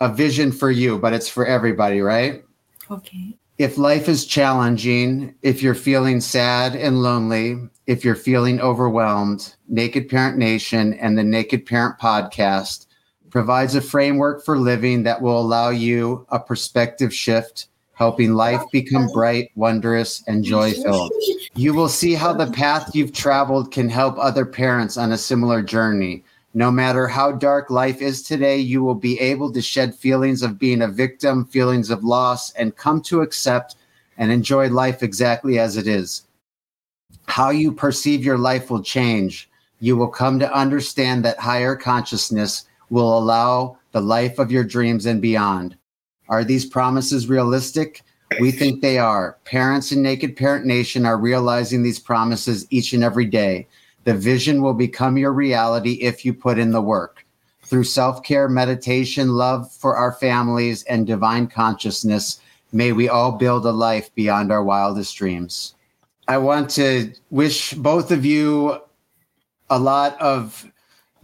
a 0.00 0.12
vision 0.12 0.52
for 0.52 0.70
you, 0.70 0.98
but 0.98 1.12
it's 1.12 1.28
for 1.28 1.46
everybody, 1.46 2.00
right? 2.00 2.44
Okay. 2.90 3.36
If 3.58 3.78
life 3.78 4.08
is 4.08 4.26
challenging, 4.26 5.34
if 5.42 5.62
you're 5.62 5.74
feeling 5.74 6.20
sad 6.20 6.76
and 6.76 7.02
lonely, 7.02 7.58
if 7.86 8.04
you're 8.04 8.14
feeling 8.14 8.60
overwhelmed, 8.60 9.54
Naked 9.68 10.08
Parent 10.08 10.36
Nation 10.36 10.92
and 10.94 11.16
the 11.16 11.24
Naked 11.24 11.64
Parent 11.64 11.98
podcast 11.98 12.86
provides 13.30 13.74
a 13.74 13.80
framework 13.80 14.44
for 14.44 14.58
living 14.58 15.02
that 15.04 15.22
will 15.22 15.40
allow 15.40 15.70
you 15.70 16.26
a 16.28 16.38
perspective 16.38 17.14
shift, 17.14 17.68
helping 17.94 18.34
life 18.34 18.62
become 18.72 19.08
bright, 19.08 19.50
wondrous, 19.54 20.22
and 20.26 20.44
joy 20.44 20.72
filled. 20.72 21.12
You 21.54 21.72
will 21.72 21.88
see 21.88 22.12
how 22.12 22.34
the 22.34 22.50
path 22.52 22.94
you've 22.94 23.14
traveled 23.14 23.72
can 23.72 23.88
help 23.88 24.16
other 24.18 24.44
parents 24.44 24.98
on 24.98 25.12
a 25.12 25.18
similar 25.18 25.62
journey. 25.62 26.24
No 26.56 26.70
matter 26.70 27.06
how 27.06 27.32
dark 27.32 27.68
life 27.68 28.00
is 28.00 28.22
today, 28.22 28.56
you 28.56 28.82
will 28.82 28.94
be 28.94 29.20
able 29.20 29.52
to 29.52 29.60
shed 29.60 29.94
feelings 29.94 30.42
of 30.42 30.58
being 30.58 30.80
a 30.80 30.88
victim, 30.88 31.44
feelings 31.44 31.90
of 31.90 32.02
loss, 32.02 32.50
and 32.52 32.74
come 32.74 33.02
to 33.02 33.20
accept 33.20 33.76
and 34.16 34.32
enjoy 34.32 34.70
life 34.70 35.02
exactly 35.02 35.58
as 35.58 35.76
it 35.76 35.86
is. 35.86 36.22
How 37.26 37.50
you 37.50 37.72
perceive 37.72 38.24
your 38.24 38.38
life 38.38 38.70
will 38.70 38.82
change. 38.82 39.50
You 39.80 39.98
will 39.98 40.08
come 40.08 40.38
to 40.38 40.50
understand 40.50 41.26
that 41.26 41.38
higher 41.38 41.76
consciousness 41.76 42.64
will 42.88 43.18
allow 43.18 43.76
the 43.92 44.00
life 44.00 44.38
of 44.38 44.50
your 44.50 44.64
dreams 44.64 45.04
and 45.04 45.20
beyond. 45.20 45.76
Are 46.30 46.42
these 46.42 46.64
promises 46.64 47.28
realistic? 47.28 48.00
We 48.40 48.50
think 48.50 48.80
they 48.80 48.96
are. 48.96 49.36
Parents 49.44 49.92
in 49.92 50.00
Naked 50.00 50.38
Parent 50.38 50.64
Nation 50.64 51.04
are 51.04 51.18
realizing 51.18 51.82
these 51.82 51.98
promises 51.98 52.66
each 52.70 52.94
and 52.94 53.04
every 53.04 53.26
day. 53.26 53.68
The 54.06 54.14
vision 54.14 54.62
will 54.62 54.72
become 54.72 55.18
your 55.18 55.32
reality 55.32 55.94
if 55.94 56.24
you 56.24 56.32
put 56.32 56.60
in 56.60 56.70
the 56.70 56.80
work. 56.80 57.26
Through 57.62 57.82
self 57.82 58.22
care, 58.22 58.48
meditation, 58.48 59.30
love 59.30 59.72
for 59.72 59.96
our 59.96 60.12
families, 60.12 60.84
and 60.84 61.04
divine 61.04 61.48
consciousness, 61.48 62.40
may 62.70 62.92
we 62.92 63.08
all 63.08 63.32
build 63.32 63.66
a 63.66 63.72
life 63.72 64.14
beyond 64.14 64.52
our 64.52 64.62
wildest 64.62 65.16
dreams. 65.16 65.74
I 66.28 66.38
want 66.38 66.70
to 66.70 67.12
wish 67.30 67.74
both 67.74 68.12
of 68.12 68.24
you 68.24 68.78
a 69.70 69.78
lot 69.80 70.20
of 70.22 70.70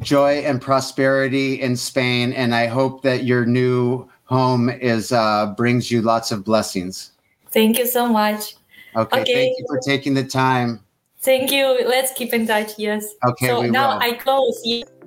joy 0.00 0.38
and 0.38 0.60
prosperity 0.60 1.60
in 1.60 1.76
Spain, 1.76 2.32
and 2.32 2.52
I 2.52 2.66
hope 2.66 3.02
that 3.02 3.22
your 3.22 3.46
new 3.46 4.08
home 4.24 4.68
is 4.68 5.12
uh, 5.12 5.54
brings 5.56 5.88
you 5.88 6.02
lots 6.02 6.32
of 6.32 6.44
blessings. 6.44 7.12
Thank 7.52 7.78
you 7.78 7.86
so 7.86 8.08
much. 8.08 8.56
Okay, 8.96 9.20
Okay. 9.20 9.34
thank 9.34 9.58
you 9.60 9.66
for 9.68 9.78
taking 9.78 10.14
the 10.14 10.24
time. 10.24 10.80
Thank 11.22 11.52
you. 11.52 11.78
Let's 11.86 12.12
keep 12.12 12.34
in 12.34 12.46
touch. 12.46 12.78
Yes. 12.78 13.14
Okay, 13.24 13.46
so 13.46 13.60
we 13.62 13.70
now 13.70 13.94
will. 13.94 14.02
I 14.02 14.12
close. 14.14 14.60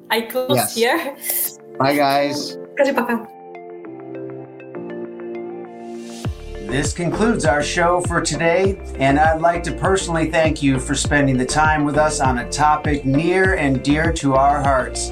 I 0.10 0.22
close 0.22 0.56
Yes. 0.56 0.76
here. 0.76 1.18
Bye, 1.78 1.96
guys. 1.96 2.58
Kasih 2.80 2.96
Papa. 2.96 3.28
This 6.72 6.94
concludes 6.94 7.46
our 7.46 7.62
show 7.62 8.02
for 8.02 8.22
today, 8.22 8.80
and 8.98 9.20
I'd 9.20 9.40
like 9.42 9.62
to 9.64 9.72
personally 9.72 10.32
thank 10.32 10.64
you 10.64 10.80
for 10.80 10.96
spending 10.96 11.38
the 11.38 11.46
time 11.46 11.84
with 11.86 11.98
us 11.98 12.20
on 12.20 12.40
a 12.40 12.50
topic 12.50 13.06
near 13.06 13.56
and 13.56 13.84
dear 13.84 14.12
to 14.14 14.36
our 14.36 14.64
hearts. 14.64 15.12